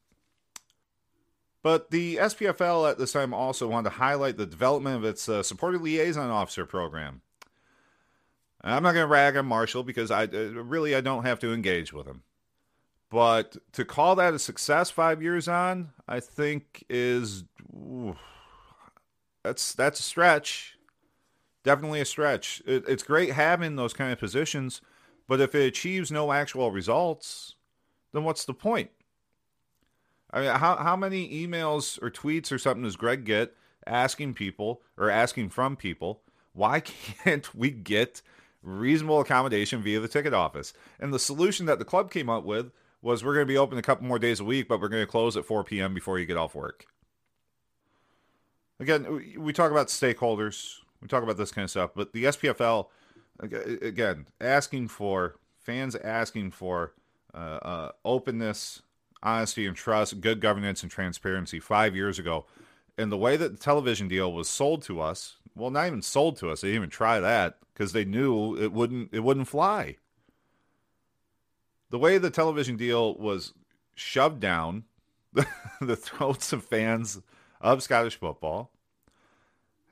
But 1.63 1.91
the 1.91 2.17
SPFL 2.17 2.91
at 2.91 2.97
this 2.97 3.13
time 3.13 3.33
also 3.33 3.69
wanted 3.69 3.89
to 3.89 3.95
highlight 3.95 4.35
the 4.35 4.45
development 4.45 4.97
of 4.97 5.05
its 5.05 5.29
uh, 5.29 5.41
supporter 5.41 5.79
liaison 5.79 6.29
officer 6.29 6.65
program. 6.65 7.21
I'm 8.61 8.83
not 8.83 8.93
going 8.93 9.03
to 9.03 9.07
rag 9.07 9.35
on 9.37 9.45
Marshall 9.45 9.83
because 9.83 10.11
I 10.11 10.25
uh, 10.25 10.51
really 10.63 10.93
I 10.95 11.01
don't 11.01 11.25
have 11.25 11.39
to 11.39 11.53
engage 11.53 11.91
with 11.91 12.05
him. 12.05 12.23
But 13.09 13.57
to 13.73 13.85
call 13.85 14.15
that 14.15 14.33
a 14.33 14.39
success 14.39 14.89
five 14.89 15.21
years 15.21 15.47
on, 15.47 15.91
I 16.07 16.19
think 16.19 16.83
is 16.89 17.43
ooh, 17.73 18.15
that's 19.43 19.73
that's 19.73 19.99
a 19.99 20.03
stretch. 20.03 20.77
Definitely 21.63 22.01
a 22.01 22.05
stretch. 22.05 22.61
It, 22.65 22.83
it's 22.87 23.03
great 23.03 23.31
having 23.31 23.75
those 23.77 23.93
kind 23.93 24.11
of 24.11 24.19
positions, 24.19 24.81
but 25.27 25.39
if 25.39 25.55
it 25.55 25.67
achieves 25.67 26.11
no 26.11 26.33
actual 26.33 26.71
results, 26.71 27.55
then 28.13 28.23
what's 28.23 28.45
the 28.45 28.53
point? 28.53 28.89
I 30.33 30.41
mean, 30.41 30.49
how 30.49 30.75
how 30.77 30.95
many 30.95 31.29
emails 31.29 32.01
or 32.01 32.09
tweets 32.09 32.51
or 32.51 32.57
something 32.57 32.83
does 32.83 32.95
Greg 32.95 33.23
get 33.23 33.55
asking 33.85 34.33
people 34.33 34.81
or 34.97 35.09
asking 35.09 35.49
from 35.49 35.75
people 35.75 36.21
why 36.53 36.79
can't 37.23 37.53
we 37.53 37.69
get 37.71 38.21
reasonable 38.61 39.19
accommodation 39.19 39.83
via 39.83 39.99
the 39.99 40.07
ticket 40.07 40.33
office? 40.33 40.73
And 40.99 41.13
the 41.13 41.19
solution 41.19 41.67
that 41.67 41.79
the 41.79 41.85
club 41.85 42.11
came 42.11 42.29
up 42.29 42.43
with 42.43 42.71
was 43.01 43.23
we're 43.23 43.33
going 43.33 43.45
to 43.45 43.51
be 43.51 43.57
open 43.57 43.77
a 43.77 43.81
couple 43.81 44.07
more 44.07 44.19
days 44.19 44.39
a 44.39 44.43
week, 44.43 44.67
but 44.67 44.79
we're 44.79 44.87
going 44.87 45.03
to 45.03 45.11
close 45.11 45.35
at 45.37 45.45
4 45.45 45.63
p.m. 45.65 45.93
before 45.93 46.19
you 46.19 46.25
get 46.25 46.37
off 46.37 46.55
work. 46.55 46.85
Again, 48.79 49.35
we 49.37 49.53
talk 49.53 49.71
about 49.71 49.87
stakeholders, 49.87 50.77
we 51.01 51.07
talk 51.07 51.21
about 51.21 51.37
this 51.37 51.51
kind 51.51 51.63
of 51.63 51.69
stuff, 51.69 51.91
but 51.95 52.13
the 52.13 52.25
SPFL, 52.25 52.87
again, 53.39 54.27
asking 54.39 54.87
for 54.87 55.35
fans 55.57 55.95
asking 55.95 56.51
for 56.51 56.93
uh, 57.33 57.59
uh, 57.61 57.91
openness 58.03 58.81
honesty 59.23 59.65
and 59.65 59.75
trust, 59.75 60.21
good 60.21 60.39
governance 60.39 60.83
and 60.83 60.91
transparency 60.91 61.59
five 61.59 61.95
years 61.95 62.19
ago. 62.19 62.45
And 62.97 63.11
the 63.11 63.17
way 63.17 63.37
that 63.37 63.53
the 63.53 63.57
television 63.57 64.07
deal 64.07 64.31
was 64.31 64.47
sold 64.47 64.83
to 64.83 65.01
us, 65.01 65.37
well, 65.55 65.71
not 65.71 65.87
even 65.87 66.01
sold 66.01 66.37
to 66.37 66.49
us, 66.51 66.61
they 66.61 66.67
didn't 66.67 66.77
even 66.77 66.89
try 66.89 67.19
that 67.19 67.57
because 67.73 67.93
they 67.93 68.05
knew 68.05 68.55
it 68.55 68.71
wouldn't 68.71 69.09
it 69.11 69.21
wouldn't 69.21 69.47
fly. 69.47 69.97
The 71.89 71.99
way 71.99 72.17
the 72.17 72.29
television 72.29 72.75
deal 72.77 73.15
was 73.15 73.53
shoved 73.95 74.39
down 74.39 74.83
the 75.81 75.95
throats 75.95 76.53
of 76.53 76.63
fans 76.63 77.21
of 77.61 77.81
Scottish 77.81 78.15
football 78.15 78.71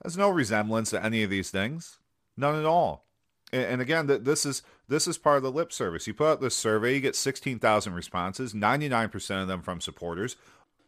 has 0.03 0.17
no 0.17 0.29
resemblance 0.29 0.89
to 0.91 1.03
any 1.03 1.23
of 1.23 1.29
these 1.29 1.51
things. 1.51 2.00
None 2.38 2.55
at 2.55 2.65
all. 2.65 3.05
And, 3.53 3.81
again, 3.81 4.07
this 4.07 4.45
is 4.45 4.63
this 4.91 5.07
is 5.07 5.17
part 5.17 5.38
of 5.38 5.43
the 5.43 5.51
lip 5.51 5.71
service. 5.71 6.05
You 6.05 6.13
put 6.13 6.27
out 6.27 6.41
this 6.41 6.55
survey, 6.55 6.95
you 6.95 7.00
get 7.00 7.15
16,000 7.15 7.93
responses, 7.93 8.53
99% 8.53 9.41
of 9.41 9.48
them 9.48 9.62
from 9.62 9.79
supporters 9.79 10.36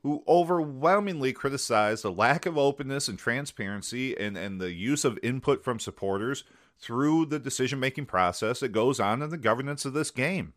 who 0.02 0.22
overwhelmingly 0.28 1.32
criticize 1.32 2.02
the 2.02 2.12
lack 2.12 2.46
of 2.46 2.58
openness 2.58 3.08
and 3.08 3.18
transparency 3.18 4.16
and, 4.18 4.38
and 4.38 4.60
the 4.60 4.74
use 4.74 5.06
of 5.06 5.18
input 5.24 5.64
from 5.64 5.80
supporters 5.80 6.44
through 6.78 7.26
the 7.26 7.40
decision 7.40 7.80
making 7.80 8.06
process 8.06 8.60
that 8.60 8.74
goes 8.74 9.00
on 9.00 9.22
in 9.22 9.30
the 9.30 9.38
governance 9.38 9.86
of 9.86 9.94
this 9.94 10.12
game. 10.12 10.52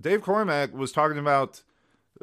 Dave 0.00 0.22
Cormack 0.22 0.72
was 0.72 0.92
talking 0.92 1.18
about 1.18 1.64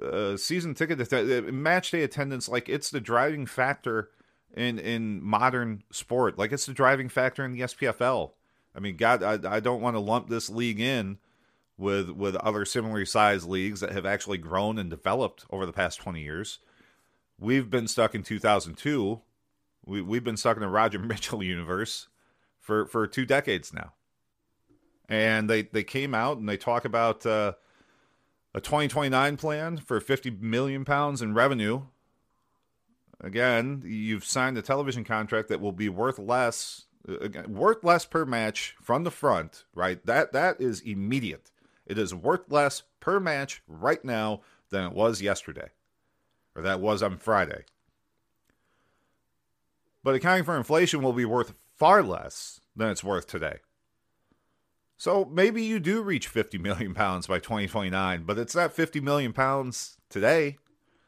uh, 0.01 0.38
season 0.38 0.74
ticket 0.74 1.12
uh, 1.12 1.51
match 1.51 1.92
day 1.92 2.04
attendance 2.04 2.48
like 2.48 2.70
it's 2.70 2.90
the 2.90 3.01
driving 3.01 3.46
factor 3.46 4.12
in 4.56 4.80
in 4.80 5.22
modern 5.22 5.84
sport, 5.92 6.38
like 6.38 6.54
it's 6.54 6.66
the 6.66 6.74
driving 6.74 7.10
factor 7.10 7.44
in 7.44 7.51
the 7.51 7.62
SPFL. 7.62 8.32
I 8.75 8.80
mean, 8.80 8.96
God, 8.96 9.24
I, 9.24 9.56
I 9.56 9.60
don't 9.60 9.82
want 9.82 9.96
to 9.96 10.00
lump 10.00 10.30
this 10.30 10.50
league 10.50 10.80
in 10.80 11.18
with 11.78 12.10
with 12.12 12.36
other 12.38 12.63
similarly 12.63 13.06
sized 13.06 13.48
leagues 13.48 13.80
that 13.82 13.92
have 13.92 14.06
actually 14.06 14.38
grown 14.38 14.78
and 14.78 14.90
developed 14.90 15.46
over 15.50 15.66
the 15.66 15.74
past 15.74 16.00
20 16.00 16.22
years. 16.22 16.60
We've 17.40 17.70
been 17.70 17.88
stuck 17.88 18.16
in 18.16 18.24
2002. 18.24 19.22
We 19.86 20.01
we've 20.01 20.24
been 20.24 20.38
stuck 20.38 20.58
in 20.58 20.62
the 20.62 20.70
Roger 20.70 21.00
Mitchell 21.00 21.44
universe 21.44 22.08
for 22.60 22.86
for 22.86 23.08
two 23.08 23.25
decades 23.25 23.74
now. 23.74 23.94
And 25.10 25.50
they 25.50 25.63
they 25.63 25.84
came 25.84 26.13
out 26.13 26.38
and 26.38 26.48
they 26.48 26.58
talk 26.58 26.86
about 26.86 27.25
uh, 27.25 27.54
a 28.54 28.62
2029 28.62 29.38
plan 29.38 29.78
for 29.78 30.00
50 30.00 30.32
million 30.40 30.86
pounds 30.86 31.22
in 31.22 31.34
revenue. 31.34 31.82
Again, 33.20 33.84
you've 33.86 34.25
signed 34.25 34.58
a 34.58 34.62
television 34.62 35.04
contract 35.04 35.50
that 35.50 35.62
will 35.62 35.72
be 35.72 35.90
worth 35.90 36.18
less 36.18 36.86
worth 37.48 37.84
less 37.84 38.05
per 38.05 38.25
match 38.25 38.75
from 38.81 39.03
the 39.03 39.12
front, 39.12 39.65
right? 39.74 40.05
That 40.05 40.34
that 40.34 40.62
is 40.62 40.81
immediate. 40.81 41.51
It 41.86 41.98
is 41.98 42.13
worth 42.13 42.51
less 42.51 42.84
per 43.00 43.20
match 43.20 43.63
right 43.67 44.03
now 44.03 44.41
than 44.70 44.86
it 44.86 44.93
was 44.93 45.22
yesterday, 45.22 45.70
or 46.55 46.62
that 46.62 46.79
was 46.79 47.03
on 47.03 47.17
Friday. 47.17 47.65
But 50.03 50.15
accounting 50.15 50.43
for 50.43 50.58
inflation 50.58 51.01
will 51.01 51.13
be 51.13 51.25
worth 51.25 51.53
far 51.77 52.01
less 52.01 52.62
than 52.75 52.89
it's 52.89 53.03
worth 53.03 53.27
today. 53.27 53.60
So 54.98 55.25
maybe 55.25 55.63
you 55.63 55.79
do 55.79 56.01
reach 56.01 56.27
50 56.27 56.58
million 56.60 56.93
pounds 56.93 57.27
by 57.27 57.39
2029, 57.39 58.24
but 58.24 58.38
it's 58.38 58.55
not 58.55 58.74
50 58.74 59.00
million 59.00 59.34
pounds 59.34 59.98
today. 60.10 60.58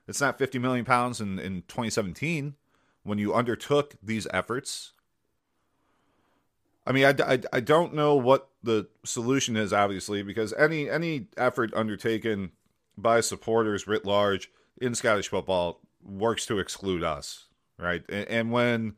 It's 0.07 0.19
not 0.19 0.37
50 0.37 0.59
million 0.59 0.83
pounds 0.85 1.21
in, 1.21 1.39
in 1.39 1.61
2017 1.67 2.55
when 3.03 3.17
you 3.17 3.33
undertook 3.33 3.95
these 4.01 4.27
efforts 4.33 4.93
I 6.85 6.91
mean, 6.91 7.05
I, 7.05 7.33
I, 7.33 7.39
I 7.53 7.59
don't 7.59 7.93
know 7.93 8.15
what 8.15 8.49
the 8.61 8.87
solution 9.05 9.55
is, 9.55 9.71
obviously, 9.71 10.21
because 10.21 10.53
any 10.53 10.89
any 10.89 11.27
effort 11.37 11.73
undertaken 11.73 12.51
by 12.97 13.21
supporters 13.21 13.87
writ 13.87 14.05
large 14.05 14.51
in 14.81 14.95
Scottish 14.95 15.29
football 15.29 15.79
works 16.03 16.45
to 16.47 16.59
exclude 16.59 17.03
us, 17.03 17.45
right? 17.77 18.03
And, 18.09 18.27
and 18.27 18.51
when 18.51 18.95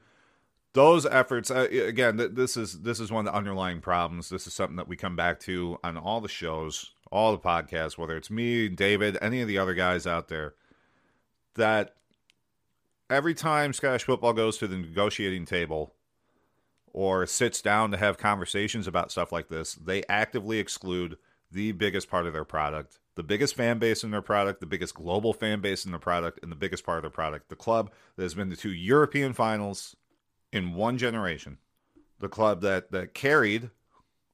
those 0.73 1.05
efforts, 1.05 1.49
uh, 1.49 1.67
again, 1.71 2.17
this 2.33 2.57
is 2.57 2.81
this 2.81 2.99
is 2.99 3.11
one 3.11 3.25
of 3.25 3.31
the 3.31 3.37
underlying 3.37 3.81
problems. 3.81 4.29
This 4.29 4.47
is 4.47 4.53
something 4.53 4.77
that 4.77 4.87
we 4.87 4.97
come 4.97 5.15
back 5.15 5.39
to 5.41 5.77
on 5.83 5.97
all 5.97 6.21
the 6.21 6.27
shows, 6.27 6.91
all 7.11 7.31
the 7.31 7.37
podcasts, 7.37 7.97
whether 7.97 8.17
it's 8.17 8.31
me, 8.31 8.67
David, 8.67 9.17
any 9.21 9.41
of 9.41 9.47
the 9.47 9.57
other 9.57 9.73
guys 9.73 10.07
out 10.07 10.27
there, 10.27 10.55
that 11.53 11.95
every 13.09 13.33
time 13.33 13.73
Scottish 13.73 14.03
football 14.03 14.33
goes 14.33 14.57
to 14.57 14.67
the 14.67 14.77
negotiating 14.77 15.45
table 15.45 15.93
or 16.95 17.25
sits 17.25 17.61
down 17.61 17.91
to 17.91 17.97
have 17.97 18.17
conversations 18.17 18.87
about 18.87 19.11
stuff 19.11 19.29
like 19.29 19.49
this, 19.49 19.73
they 19.73 20.01
actively 20.07 20.59
exclude 20.59 21.17
the 21.51 21.73
biggest 21.73 22.09
part 22.09 22.25
of 22.25 22.31
their 22.31 22.45
product, 22.45 22.99
the 23.15 23.21
biggest 23.21 23.53
fan 23.53 23.77
base 23.79 24.01
in 24.01 24.11
their 24.11 24.21
product, 24.21 24.61
the 24.61 24.65
biggest 24.65 24.95
global 24.95 25.33
fan 25.33 25.59
base 25.59 25.83
in 25.83 25.91
their 25.91 25.99
product, 25.99 26.39
and 26.41 26.49
the 26.49 26.55
biggest 26.55 26.85
part 26.85 26.99
of 26.99 27.03
their 27.03 27.09
product. 27.09 27.49
The 27.49 27.55
club 27.57 27.91
that 28.15 28.23
has 28.23 28.33
been 28.33 28.49
to 28.49 28.55
two 28.55 28.71
European 28.71 29.33
finals 29.33 29.97
in 30.53 30.73
one 30.73 30.97
generation. 30.97 31.57
The 32.19 32.29
club 32.29 32.61
that, 32.61 32.93
that 32.93 33.13
carried 33.13 33.71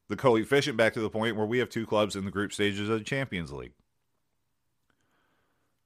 the 0.07 0.15
coefficient 0.15 0.77
back 0.77 0.93
to 0.93 1.01
the 1.01 1.09
point 1.09 1.35
where 1.35 1.47
we 1.47 1.57
have 1.57 1.69
two 1.69 1.87
clubs 1.87 2.15
in 2.15 2.25
the 2.25 2.31
group 2.31 2.53
stages 2.53 2.89
of 2.89 2.99
the 2.99 3.03
Champions 3.03 3.51
League. 3.51 3.73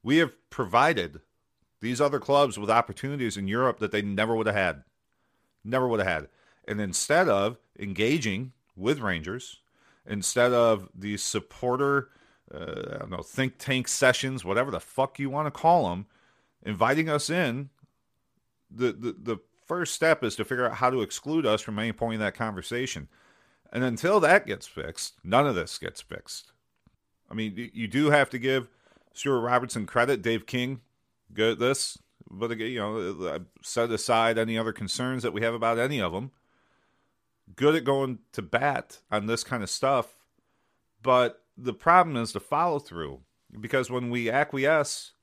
We 0.04 0.18
have 0.18 0.36
provided 0.50 1.22
these 1.80 2.02
other 2.02 2.20
clubs 2.20 2.60
with 2.60 2.70
opportunities 2.70 3.38
in 3.38 3.48
Europe 3.48 3.80
that 3.80 3.94
they 3.94 4.02
never 4.02 4.36
would 4.36 4.48
have 4.48 4.56
had. 4.58 4.84
Never 5.64 5.88
would 5.88 6.02
have 6.02 6.10
had. 6.10 6.28
And 6.68 6.82
instead 6.82 7.30
of 7.30 7.58
engaging 7.80 8.54
with 8.76 9.00
Rangers, 9.00 9.62
instead 10.06 10.52
of 10.52 10.90
the 10.94 11.18
supporter, 11.18 12.10
uh, 12.54 12.96
I 12.96 12.98
don't 13.00 13.12
know, 13.12 13.22
think 13.22 13.58
tank 13.58 13.88
sessions, 13.88 14.44
whatever 14.44 14.72
the 14.72 14.80
fuck 14.80 15.20
you 15.20 15.30
want 15.30 15.48
to 15.48 15.52
call 15.52 15.90
them, 15.90 16.06
inviting 16.64 17.10
us 17.10 17.30
in, 17.30 17.70
the, 18.70 18.92
the, 18.92 19.16
the 19.18 19.38
first 19.66 19.94
step 19.94 20.24
is 20.24 20.36
to 20.36 20.46
figure 20.46 20.68
out 20.68 20.76
how 20.76 20.90
to 20.90 21.02
exclude 21.02 21.46
us 21.46 21.62
from 21.62 21.80
any 21.80 21.92
point 21.92 22.16
in 22.16 22.20
that 22.20 22.36
conversation. 22.36 23.08
And 23.72 23.84
until 23.84 24.20
that 24.20 24.46
gets 24.46 24.68
fixed, 24.68 25.14
none 25.24 25.48
of 25.48 25.56
this 25.56 25.78
gets 25.78 26.02
fixed. 26.02 26.52
I 27.30 27.34
mean, 27.34 27.72
you 27.74 27.88
do 27.88 28.12
have 28.12 28.30
to 28.30 28.40
give 28.40 28.70
Stuart 29.14 29.42
Robertson 29.42 29.86
credit. 29.86 30.22
Dave 30.22 30.46
King, 30.46 30.82
good 31.34 31.54
at 31.54 31.60
this. 31.60 31.98
But, 32.30 32.58
you 32.58 32.80
know, 32.80 33.40
set 33.62 33.92
aside 33.92 34.38
any 34.38 34.58
other 34.58 34.74
concerns 34.74 35.24
that 35.24 35.34
we 35.34 35.42
have 35.42 35.54
about 35.54 35.78
any 35.78 36.02
of 36.02 36.12
them 36.12 36.32
good 37.56 37.76
at 37.76 37.84
going 37.84 38.20
to 38.34 38.42
bat 38.42 39.00
on 39.12 39.28
this 39.28 39.44
kind 39.44 39.64
of 39.64 39.70
stuff, 39.70 40.18
but 41.02 41.44
the 41.58 41.74
problem 41.74 42.18
is 42.18 42.34
the 42.34 42.40
follow 42.40 42.80
through 42.80 43.22
because 43.60 43.90
when 43.90 44.10
we 44.10 44.30
acquiesce 44.30 45.14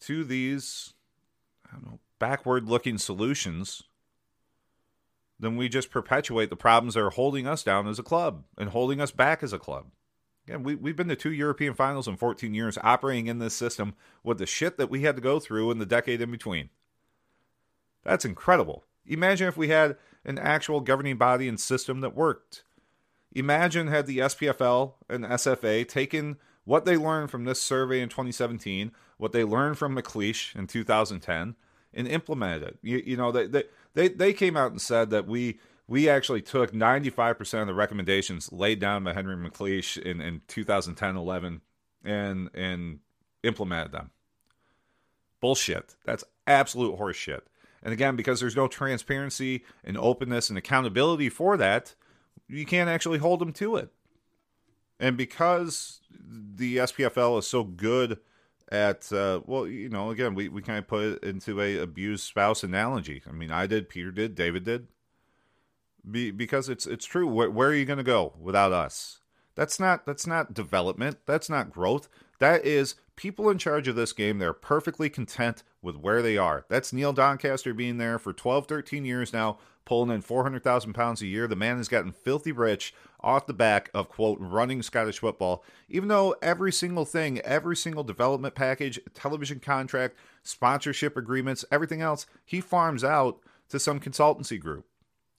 to 0.00 0.24
these, 0.24 0.94
I 1.66 1.74
don't 1.74 1.86
know, 1.86 1.98
backward 2.18 2.68
looking 2.68 2.98
solutions, 2.98 3.82
then 5.38 5.56
we 5.56 5.68
just 5.68 5.90
perpetuate 5.90 6.50
the 6.50 6.56
problems 6.56 6.94
that 6.94 7.04
are 7.04 7.10
holding 7.10 7.46
us 7.46 7.62
down 7.62 7.86
as 7.86 7.98
a 7.98 8.02
club 8.04 8.44
and 8.56 8.70
holding 8.70 9.00
us 9.00 9.10
back 9.10 9.42
as 9.42 9.52
a 9.52 9.58
club. 9.58 9.86
Again, 10.46 10.62
we, 10.62 10.74
we've 10.74 10.96
been 10.96 11.08
to 11.08 11.16
two 11.16 11.32
European 11.32 11.74
finals 11.74 12.08
in 12.08 12.16
14 12.16 12.54
years 12.54 12.78
operating 12.82 13.26
in 13.26 13.38
this 13.38 13.54
system 13.54 13.94
with 14.24 14.38
the 14.38 14.46
shit 14.46 14.78
that 14.78 14.90
we 14.90 15.02
had 15.02 15.16
to 15.16 15.22
go 15.22 15.38
through 15.38 15.70
in 15.70 15.78
the 15.78 15.86
decade 15.86 16.20
in 16.20 16.30
between. 16.30 16.70
That's 18.02 18.24
incredible. 18.24 18.84
Imagine 19.06 19.48
if 19.48 19.56
we 19.56 19.68
had 19.68 19.96
an 20.24 20.38
actual 20.38 20.80
governing 20.80 21.16
body 21.16 21.48
and 21.48 21.58
system 21.58 22.00
that 22.00 22.14
worked. 22.14 22.62
Imagine 23.32 23.88
had 23.88 24.06
the 24.06 24.18
SPFL 24.18 24.94
and 25.08 25.24
SFA 25.24 25.86
taken 25.86 26.36
what 26.64 26.84
they 26.84 26.96
learned 26.96 27.30
from 27.30 27.44
this 27.44 27.62
survey 27.62 28.00
in 28.00 28.08
2017, 28.08 28.92
what 29.16 29.32
they 29.32 29.44
learned 29.44 29.78
from 29.78 29.96
McLeish 29.96 30.54
in 30.56 30.66
2010, 30.66 31.56
and 31.94 32.08
implemented 32.08 32.62
it. 32.62 32.78
You, 32.82 33.02
you 33.04 33.16
know, 33.16 33.32
they, 33.32 33.64
they, 33.94 34.08
they 34.08 34.32
came 34.32 34.56
out 34.56 34.70
and 34.70 34.80
said 34.80 35.10
that 35.10 35.26
we 35.26 35.58
we 35.88 36.08
actually 36.08 36.42
took 36.42 36.72
95% 36.72 37.62
of 37.62 37.66
the 37.66 37.74
recommendations 37.74 38.52
laid 38.52 38.78
down 38.78 39.04
by 39.04 39.14
Henry 39.14 39.36
McLeish 39.36 39.96
in, 39.96 40.20
in 40.20 40.42
2010 40.46 41.16
11 41.16 41.62
and, 42.04 42.50
and 42.54 42.98
implemented 43.42 43.92
them. 43.92 44.10
Bullshit. 45.40 45.96
That's 46.04 46.24
absolute 46.46 46.98
horseshit. 46.98 47.40
And 47.82 47.92
again, 47.92 48.16
because 48.16 48.40
there's 48.40 48.56
no 48.56 48.68
transparency 48.68 49.64
and 49.84 49.96
openness 49.96 50.48
and 50.48 50.58
accountability 50.58 51.28
for 51.28 51.56
that, 51.56 51.94
you 52.48 52.66
can't 52.66 52.90
actually 52.90 53.18
hold 53.18 53.40
them 53.40 53.52
to 53.54 53.76
it. 53.76 53.90
And 55.00 55.16
because 55.16 56.00
the 56.10 56.78
SPFL 56.78 57.38
is 57.38 57.46
so 57.46 57.62
good 57.62 58.18
at, 58.70 59.12
uh, 59.12 59.40
well, 59.46 59.66
you 59.66 59.88
know, 59.88 60.10
again, 60.10 60.34
we, 60.34 60.48
we 60.48 60.60
kind 60.60 60.78
of 60.78 60.88
put 60.88 61.04
it 61.04 61.22
into 61.22 61.60
a 61.60 61.78
abused 61.78 62.24
spouse 62.24 62.62
analogy. 62.62 63.22
I 63.28 63.32
mean, 63.32 63.50
I 63.50 63.66
did, 63.66 63.88
Peter 63.88 64.10
did, 64.10 64.34
David 64.34 64.64
did. 64.64 64.88
Be, 66.08 66.30
because 66.30 66.68
it's 66.68 66.86
it's 66.86 67.04
true. 67.04 67.26
Where, 67.26 67.50
where 67.50 67.68
are 67.68 67.74
you 67.74 67.84
going 67.84 67.98
to 67.98 68.04
go 68.04 68.32
without 68.40 68.72
us? 68.72 69.20
That's 69.56 69.78
not 69.80 70.06
that's 70.06 70.26
not 70.26 70.54
development. 70.54 71.18
That's 71.26 71.50
not 71.50 71.72
growth. 71.72 72.08
That 72.38 72.64
is 72.64 72.94
people 73.16 73.50
in 73.50 73.58
charge 73.58 73.88
of 73.88 73.96
this 73.96 74.12
game. 74.12 74.38
They're 74.38 74.52
perfectly 74.52 75.10
content 75.10 75.62
with 75.82 75.96
where 75.96 76.22
they 76.22 76.36
are. 76.36 76.64
That's 76.68 76.92
Neil 76.92 77.12
Doncaster 77.12 77.74
being 77.74 77.98
there 77.98 78.18
for 78.18 78.32
12, 78.32 78.66
13 78.66 79.04
years 79.04 79.32
now, 79.32 79.58
pulling 79.84 80.10
in 80.10 80.20
400,000 80.20 80.92
pounds 80.92 81.20
a 81.20 81.26
year. 81.26 81.48
The 81.48 81.56
man 81.56 81.78
has 81.78 81.88
gotten 81.88 82.12
filthy 82.12 82.52
rich 82.52 82.94
off 83.20 83.46
the 83.46 83.54
back 83.54 83.90
of, 83.92 84.08
quote, 84.08 84.38
running 84.40 84.82
Scottish 84.82 85.18
football, 85.18 85.64
even 85.88 86.08
though 86.08 86.36
every 86.40 86.70
single 86.70 87.04
thing, 87.04 87.40
every 87.40 87.74
single 87.74 88.04
development 88.04 88.54
package, 88.54 89.00
television 89.14 89.58
contract, 89.58 90.16
sponsorship 90.44 91.16
agreements, 91.16 91.64
everything 91.72 92.00
else, 92.00 92.26
he 92.44 92.60
farms 92.60 93.02
out 93.02 93.40
to 93.68 93.80
some 93.80 93.98
consultancy 93.98 94.60
group. 94.60 94.86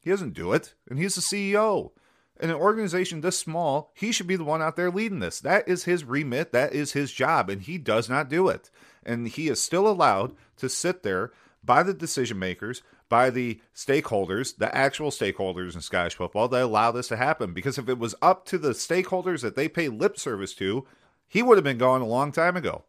He 0.01 0.09
doesn't 0.09 0.33
do 0.33 0.51
it, 0.51 0.73
and 0.89 0.99
he's 0.99 1.15
the 1.15 1.21
CEO. 1.21 1.91
In 2.39 2.49
an 2.49 2.55
organization 2.55 3.21
this 3.21 3.37
small, 3.37 3.91
he 3.93 4.11
should 4.11 4.27
be 4.27 4.37
the 4.37 4.45
one 4.45 4.61
out 4.61 4.75
there 4.75 4.89
leading 4.89 5.19
this. 5.19 5.41
That 5.41 5.67
is 5.67 5.83
his 5.83 6.05
remit, 6.05 6.53
that 6.53 6.73
is 6.73 6.93
his 6.93 7.11
job, 7.11 7.49
and 7.49 7.61
he 7.61 7.77
does 7.77 8.09
not 8.09 8.29
do 8.29 8.47
it. 8.47 8.69
And 9.03 9.27
he 9.27 9.49
is 9.49 9.61
still 9.61 9.87
allowed 9.87 10.33
to 10.57 10.69
sit 10.69 11.03
there 11.03 11.31
by 11.63 11.83
the 11.83 11.93
decision 11.93 12.39
makers, 12.39 12.81
by 13.09 13.29
the 13.29 13.59
stakeholders, 13.75 14.55
the 14.55 14.73
actual 14.73 15.09
stakeholders 15.09 15.75
in 15.75 15.81
Scottish 15.81 16.15
football 16.15 16.47
that 16.47 16.63
allow 16.63 16.91
this 16.91 17.09
to 17.09 17.17
happen. 17.17 17.53
Because 17.53 17.77
if 17.77 17.89
it 17.89 17.99
was 17.99 18.15
up 18.21 18.45
to 18.45 18.57
the 18.57 18.71
stakeholders 18.71 19.41
that 19.41 19.55
they 19.55 19.67
pay 19.67 19.89
lip 19.89 20.17
service 20.17 20.53
to, 20.55 20.87
he 21.27 21.43
would 21.43 21.57
have 21.57 21.63
been 21.63 21.77
gone 21.77 22.01
a 22.01 22.07
long 22.07 22.31
time 22.31 22.55
ago. 22.55 22.85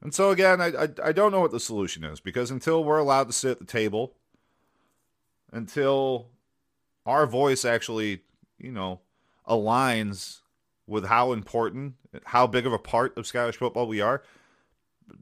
And 0.00 0.14
so 0.14 0.30
again, 0.30 0.60
I, 0.60 0.68
I, 0.68 0.88
I 1.06 1.12
don't 1.12 1.32
know 1.32 1.40
what 1.40 1.50
the 1.50 1.60
solution 1.60 2.04
is 2.04 2.20
because 2.20 2.50
until 2.50 2.84
we're 2.84 2.98
allowed 2.98 3.26
to 3.26 3.32
sit 3.32 3.52
at 3.52 3.58
the 3.58 3.64
table 3.64 4.14
until 5.52 6.28
our 7.10 7.26
voice 7.26 7.64
actually, 7.64 8.22
you 8.58 8.72
know, 8.72 9.00
aligns 9.48 10.40
with 10.86 11.06
how 11.06 11.32
important, 11.32 11.94
how 12.24 12.46
big 12.46 12.66
of 12.66 12.72
a 12.72 12.78
part 12.78 13.16
of 13.18 13.26
Scottish 13.26 13.56
football 13.56 13.86
we 13.86 14.00
are, 14.00 14.22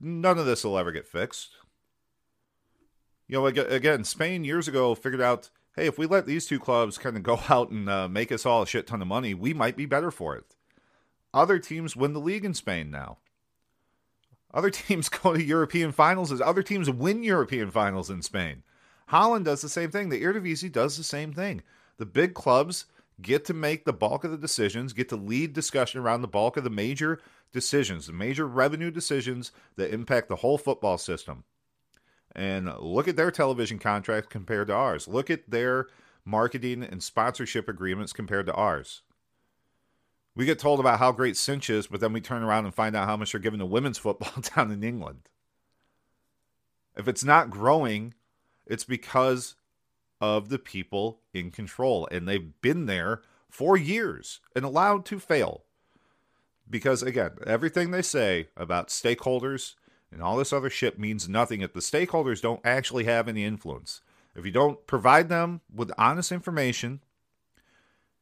none 0.01 0.39
of 0.39 0.47
this 0.47 0.65
will 0.65 0.79
ever 0.79 0.93
get 0.93 1.07
fixed. 1.07 1.51
You 3.27 3.39
know, 3.39 3.47
again, 3.47 4.05
Spain 4.05 4.45
years 4.45 4.69
ago 4.69 4.95
figured 4.95 5.21
out, 5.21 5.51
hey, 5.77 5.87
if 5.87 5.99
we 5.99 6.07
let 6.07 6.27
these 6.27 6.47
two 6.47 6.59
clubs 6.59 6.99
kind 6.99 7.17
of 7.17 7.23
go 7.25 7.41
out 7.49 7.71
and 7.71 7.89
uh, 7.89 8.09
make 8.09 8.31
us 8.31 8.47
all 8.47 8.63
a 8.63 8.67
shit 8.67 8.87
ton 8.87 9.03
of 9.03 9.09
money, 9.09 9.35
we 9.35 9.53
might 9.53 9.77
be 9.77 9.87
better 9.87 10.11
for 10.11 10.37
it. 10.37 10.57
Other 11.33 11.59
teams 11.59 11.97
win 11.97 12.13
the 12.13 12.21
league 12.21 12.45
in 12.45 12.55
Spain 12.55 12.91
now. 12.91 13.19
Other 14.53 14.71
teams 14.71 15.09
go 15.09 15.35
to 15.35 15.43
European 15.43 15.93
finals. 15.93 16.33
as 16.33 16.41
Other 16.41 16.63
teams 16.63 16.91
win 16.91 17.23
European 17.23 17.71
finals 17.71 18.11
in 18.11 18.23
Spain. 18.23 18.63
Holland 19.09 19.47
does 19.47 19.63
the 19.63 19.69
same 19.71 19.91
thing. 19.91 20.11
The 20.11 20.23
Eredivisie 20.23 20.71
does 20.71 20.97
the 20.97 21.05
same 21.05 21.33
thing. 21.33 21.63
The 21.99 22.07
big 22.07 22.35
clubs 22.35 22.87
get 23.21 23.45
to 23.47 23.55
make 23.55 23.85
the 23.85 23.93
bulk 23.93 24.25
of 24.25 24.31
the 24.31 24.39
decisions, 24.39 24.93
get 24.93 25.09
to 25.09 25.17
lead 25.17 25.53
discussion 25.53 26.01
around 26.01 26.23
the 26.23 26.29
bulk 26.29 26.57
of 26.57 26.65
the 26.65 26.71
major 26.71 27.21
decisions, 27.53 28.07
the 28.07 28.13
major 28.13 28.47
revenue 28.47 28.91
decisions 28.91 29.53
that 29.77 29.93
impact 29.93 30.29
the 30.29 30.37
whole 30.37 30.59
football 30.59 30.99
system. 30.99 31.45
And 32.35 32.73
look 32.79 33.09
at 33.09 33.17
their 33.17 33.31
television 33.31 33.79
contracts 33.79 34.29
compared 34.31 34.69
to 34.69 34.75
ours. 34.75 35.09
Look 35.09 35.31
at 35.31 35.51
their 35.51 35.89
marketing 36.25 36.85
and 36.85 37.03
sponsorship 37.03 37.69
agreements 37.69 38.13
compared 38.13 38.47
to 38.47 38.55
ours. 38.55 39.03
We 40.37 40.45
get 40.45 40.61
told 40.61 40.79
about 40.79 41.01
how 41.01 41.11
great 41.11 41.37
Cinch 41.37 41.69
is, 41.69 41.89
but 41.89 41.99
then 42.01 42.13
we 42.13 42.21
turn 42.21 42.45
around 42.45 42.67
and 42.67 42.75
find 42.75 42.95
out 42.95 43.09
how 43.09 43.17
much 43.17 43.33
they're 43.33 43.41
giving 43.41 43.59
to 43.59 43.67
women's 43.67 43.99
football 43.99 44.43
down 44.55 44.71
in 44.71 44.85
England. 44.85 45.29
If 46.97 47.09
it's 47.09 47.25
not 47.25 47.51
growing 47.51 48.15
it's 48.69 48.85
because 48.85 49.57
of 50.21 50.49
the 50.49 50.59
people 50.59 51.21
in 51.33 51.51
control, 51.51 52.09
and 52.11 52.27
they've 52.27 52.61
been 52.61 52.87
there 52.87 53.23
for 53.51 53.77
years 53.77 54.41
and 54.55 54.65
allowed 54.65 55.05
to 55.07 55.19
fail. 55.19 55.65
Because 56.69 57.03
again, 57.03 57.33
everything 57.47 57.91
they 57.91 58.03
say 58.03 58.49
about 58.57 58.89
stakeholders 58.89 59.75
and 60.13 60.23
all 60.23 60.37
this 60.37 60.53
other 60.53 60.71
shit 60.71 60.99
means 60.99 61.29
nothing 61.29 61.61
if 61.61 61.73
the 61.73 61.81
stakeholders 61.81 62.43
don't 62.43 62.65
actually 62.65 63.05
have 63.05 63.29
any 63.29 63.45
influence. 63.45 64.01
If 64.35 64.45
you 64.45 64.53
don't 64.53 64.87
provide 64.87 65.29
them 65.29 65.61
with 65.75 65.91
honest 65.99 66.31
information 66.31 67.01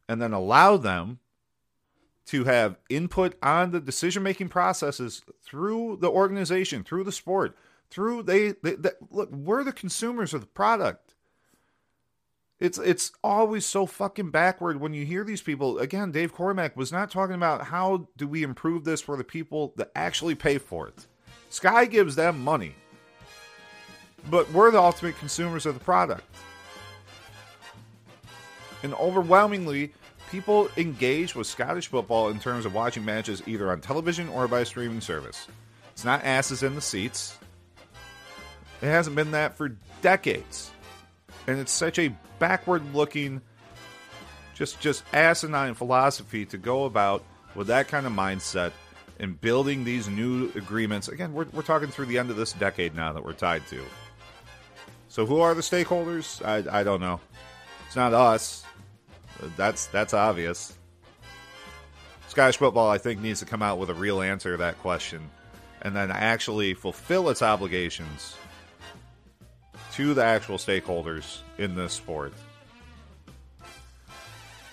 and 0.08 0.22
then 0.22 0.32
allow 0.32 0.76
them 0.76 1.18
to 2.26 2.44
have 2.44 2.78
input 2.88 3.36
on 3.42 3.70
the 3.70 3.80
decision 3.80 4.22
making 4.22 4.48
processes 4.48 5.22
through 5.42 5.98
the 6.00 6.10
organization, 6.10 6.82
through 6.82 7.04
the 7.04 7.12
sport, 7.12 7.56
through 7.90 8.22
they, 8.22 8.52
they, 8.62 8.74
they 8.74 8.90
look 9.10 9.30
we're 9.30 9.62
the 9.62 9.72
consumers 9.72 10.34
of 10.34 10.40
the 10.40 10.46
product 10.46 11.05
it's 12.58 12.78
it's 12.78 13.12
always 13.22 13.66
so 13.66 13.86
fucking 13.86 14.30
backward 14.30 14.80
when 14.80 14.94
you 14.94 15.04
hear 15.04 15.24
these 15.24 15.42
people. 15.42 15.78
Again 15.78 16.12
dave 16.12 16.32
cormack 16.32 16.76
was 16.76 16.92
not 16.92 17.10
talking 17.10 17.34
about 17.34 17.66
how 17.66 18.08
do 18.16 18.26
we 18.26 18.42
improve 18.42 18.84
this 18.84 19.00
for 19.00 19.16
the 19.16 19.24
people 19.24 19.72
that 19.76 19.90
actually 19.94 20.34
pay 20.34 20.58
for 20.58 20.88
it. 20.88 21.06
Sky 21.50 21.84
gives 21.86 22.16
them 22.16 22.42
money 22.42 22.74
but 24.30 24.50
we're 24.52 24.70
the 24.70 24.80
ultimate 24.80 25.16
consumers 25.18 25.66
of 25.66 25.74
the 25.74 25.84
product. 25.84 26.24
And 28.82 28.94
overwhelmingly 28.94 29.92
people 30.30 30.68
engage 30.76 31.34
with 31.34 31.46
scottish 31.46 31.86
football 31.86 32.28
in 32.28 32.38
terms 32.38 32.66
of 32.66 32.74
watching 32.74 33.04
matches 33.04 33.42
either 33.46 33.70
on 33.70 33.80
television 33.80 34.28
or 34.28 34.48
by 34.48 34.64
streaming 34.64 35.00
service. 35.00 35.46
It's 35.92 36.04
not 36.04 36.24
asses 36.24 36.62
in 36.62 36.74
the 36.74 36.80
seats. 36.80 37.38
It 38.82 38.86
hasn't 38.86 39.16
been 39.16 39.30
that 39.30 39.56
for 39.56 39.70
decades. 40.02 40.70
And 41.46 41.58
it's 41.58 41.72
such 41.72 41.98
a 41.98 42.14
backward 42.38 42.94
looking, 42.94 43.40
just 44.54 44.80
just 44.80 45.04
asinine 45.12 45.74
philosophy 45.74 46.44
to 46.46 46.58
go 46.58 46.84
about 46.84 47.24
with 47.54 47.68
that 47.68 47.88
kind 47.88 48.06
of 48.06 48.12
mindset 48.12 48.72
and 49.18 49.40
building 49.40 49.84
these 49.84 50.08
new 50.08 50.50
agreements. 50.54 51.08
Again, 51.08 51.32
we're, 51.32 51.46
we're 51.52 51.62
talking 51.62 51.88
through 51.88 52.06
the 52.06 52.18
end 52.18 52.30
of 52.30 52.36
this 52.36 52.52
decade 52.52 52.94
now 52.94 53.12
that 53.12 53.24
we're 53.24 53.32
tied 53.32 53.66
to. 53.68 53.82
So 55.08 55.24
who 55.24 55.40
are 55.40 55.54
the 55.54 55.62
stakeholders? 55.62 56.44
I, 56.44 56.80
I 56.80 56.82
don't 56.82 57.00
know. 57.00 57.20
It's 57.86 57.96
not 57.96 58.12
us. 58.12 58.64
That's 59.56 59.86
that's 59.86 60.14
obvious. 60.14 60.76
Scottish 62.28 62.56
football, 62.56 62.90
I 62.90 62.98
think, 62.98 63.20
needs 63.20 63.40
to 63.40 63.46
come 63.46 63.62
out 63.62 63.78
with 63.78 63.88
a 63.88 63.94
real 63.94 64.20
answer 64.20 64.52
to 64.52 64.56
that 64.58 64.78
question, 64.80 65.30
and 65.80 65.96
then 65.96 66.10
actually 66.10 66.74
fulfill 66.74 67.30
its 67.30 67.40
obligations 67.40 68.36
to 69.96 70.12
the 70.12 70.22
actual 70.22 70.58
stakeholders 70.58 71.38
in 71.56 71.74
this 71.74 71.94
sport. 71.94 72.34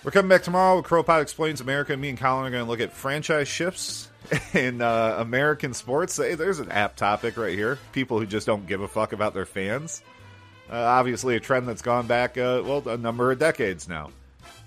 We're 0.02 0.10
coming 0.10 0.28
back 0.28 0.42
tomorrow 0.42 0.76
with 0.76 0.84
CROpod 0.84 1.22
Explains 1.22 1.62
America. 1.62 1.96
Me 1.96 2.10
and 2.10 2.18
Colin 2.18 2.46
are 2.46 2.50
going 2.50 2.62
to 2.62 2.70
look 2.70 2.80
at 2.80 2.92
franchise 2.92 3.48
shifts 3.48 4.10
in 4.52 4.82
uh, 4.82 5.16
American 5.18 5.72
sports. 5.72 6.18
Hey, 6.18 6.34
there's 6.34 6.58
an 6.58 6.70
apt 6.70 6.98
topic 6.98 7.38
right 7.38 7.54
here. 7.54 7.78
People 7.92 8.18
who 8.18 8.26
just 8.26 8.46
don't 8.46 8.66
give 8.66 8.82
a 8.82 8.88
fuck 8.88 9.14
about 9.14 9.32
their 9.32 9.46
fans. 9.46 10.02
Uh, 10.70 10.76
obviously, 10.76 11.36
a 11.36 11.40
trend 11.40 11.66
that's 11.66 11.82
gone 11.82 12.06
back, 12.06 12.36
uh, 12.36 12.62
well, 12.62 12.86
a 12.86 12.98
number 12.98 13.32
of 13.32 13.38
decades 13.38 13.88
now. 13.88 14.10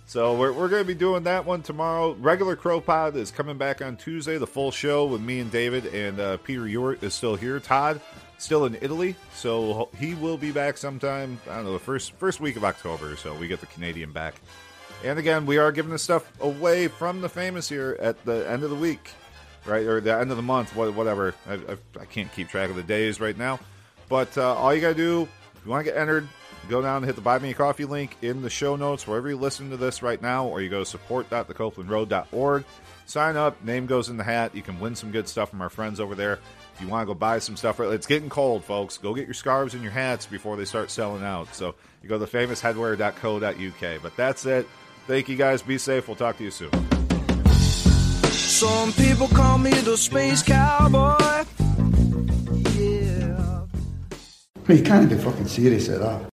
So 0.08 0.36
we're, 0.36 0.54
we're 0.54 0.70
going 0.70 0.82
to 0.82 0.88
be 0.88 0.96
doing 0.96 1.24
that 1.26 1.46
one 1.46 1.62
tomorrow. 1.62 2.14
Regular 2.14 2.56
CROpod 2.56 3.16
is 3.16 3.30
coming 3.30 3.60
back 3.60 3.84
on 3.84 3.96
Tuesday, 3.96 4.40
the 4.40 4.48
full 4.48 4.72
show 4.72 5.06
with 5.06 5.22
me 5.22 5.40
and 5.40 5.52
David, 5.52 5.86
and 5.88 6.20
uh, 6.20 6.38
Peter 6.38 6.68
Ewart 6.68 7.04
is 7.04 7.14
still 7.14 7.36
here. 7.36 7.60
Todd 7.60 8.02
still 8.38 8.66
in 8.66 8.78
Italy, 8.82 9.16
so 9.34 9.90
he 9.98 10.14
will 10.16 10.38
be 10.38 10.52
back 10.52 10.78
sometime. 10.78 11.40
I 11.50 11.56
don't 11.56 11.66
know 11.66 11.74
the 11.74 11.80
first 11.80 12.14
first 12.14 12.40
week 12.40 12.56
of 12.56 12.64
October, 12.64 13.16
so 13.16 13.34
we 13.36 13.48
get 13.48 13.60
the 13.60 13.68
Canadian 13.68 14.12
back. 14.12 14.36
And 15.04 15.20
again, 15.20 15.46
we 15.46 15.58
are 15.58 15.72
giving 15.72 15.92
this 15.92 16.04
stuff 16.04 16.32
away 16.42 16.88
from 16.88 17.22
the 17.22 17.30
famous 17.30 17.70
here 17.70 17.98
at 18.00 18.24
the 18.26 18.50
end 18.50 18.64
of 18.64 18.70
the 18.70 18.76
week, 18.76 19.12
right, 19.66 19.86
or 19.86 20.02
the 20.02 20.18
end 20.18 20.32
of 20.32 20.38
the 20.38 20.44
month, 20.44 20.76
whatever. 20.76 21.36
I, 21.48 21.54
I, 21.54 21.78
I 22.02 22.06
can't 22.06 22.32
keep 22.34 22.50
track 22.50 22.70
of 22.70 22.76
the 22.76 22.84
days 22.84 23.20
right 23.20 23.38
now, 23.38 23.60
but 24.10 24.36
uh, 24.38 24.56
all 24.56 24.74
you 24.74 24.82
gotta 24.82 24.96
do 24.96 25.28
if 25.58 25.66
you 25.66 25.72
want 25.72 25.86
to 25.86 25.92
get 25.92 26.00
entered, 26.00 26.28
go 26.70 26.82
down 26.82 26.98
and 26.98 27.06
hit 27.06 27.16
the 27.16 27.22
Buy 27.22 27.40
Me 27.40 27.52
a 27.52 27.54
Coffee 27.54 27.86
link 27.86 28.16
in 28.22 28.42
the 28.42 28.50
show 28.50 28.76
notes 28.76 29.08
wherever 29.08 29.30
you 29.30 29.38
listen 29.38 29.70
to 29.72 29.78
this 29.78 30.02
right 30.02 30.22
now, 30.22 30.46
or 30.46 30.62
you 30.62 30.70
go 30.70 30.80
to 30.80 30.86
support.thecoplandroad.org. 30.86 32.64
Sign 33.06 33.38
up, 33.38 33.64
name 33.64 33.86
goes 33.86 34.10
in 34.10 34.18
the 34.18 34.24
hat. 34.24 34.54
You 34.54 34.62
can 34.62 34.80
win 34.80 34.96
some 34.96 35.12
good 35.12 35.28
stuff 35.28 35.50
from 35.50 35.62
our 35.62 35.70
friends 35.70 36.00
over 36.00 36.14
there. 36.14 36.40
If 36.78 36.82
you 36.82 36.90
want 36.90 37.02
to 37.02 37.08
go 37.08 37.16
buy 37.16 37.40
some 37.40 37.56
stuff, 37.58 37.80
it's 37.80 38.06
getting 38.06 38.30
cold, 38.30 38.64
folks. 38.64 39.00
Go 39.00 39.16
get 39.16 39.26
your 39.26 39.34
scarves 39.34 39.74
and 39.74 39.82
your 39.82 39.92
hats 39.92 40.28
before 40.28 40.56
they 40.56 40.66
start 40.66 40.92
selling 40.92 41.24
out. 41.24 41.56
So 41.56 41.74
you 42.04 42.10
go 42.10 42.20
to 42.20 42.26
the 42.26 42.38
famousheadwear.co.uk. 42.38 44.02
But 44.04 44.16
that's 44.16 44.46
it. 44.46 44.68
Thank 45.08 45.28
you 45.28 45.38
guys. 45.38 45.64
Be 45.64 45.80
safe. 45.80 46.08
We'll 46.08 46.18
talk 46.18 46.38
to 46.38 46.44
you 46.44 46.52
soon. 46.52 46.70
Some 48.30 48.94
people 48.94 49.28
call 49.30 49.58
me 49.58 49.72
the 49.72 49.98
space 49.98 50.44
cowboy. 50.44 51.46
Yeah. 52.76 53.66
You 54.68 54.84
can't 54.84 55.10
be 55.10 55.18
fucking 55.18 55.48
serious 55.48 55.90
at 55.90 56.00
that. 56.02 56.22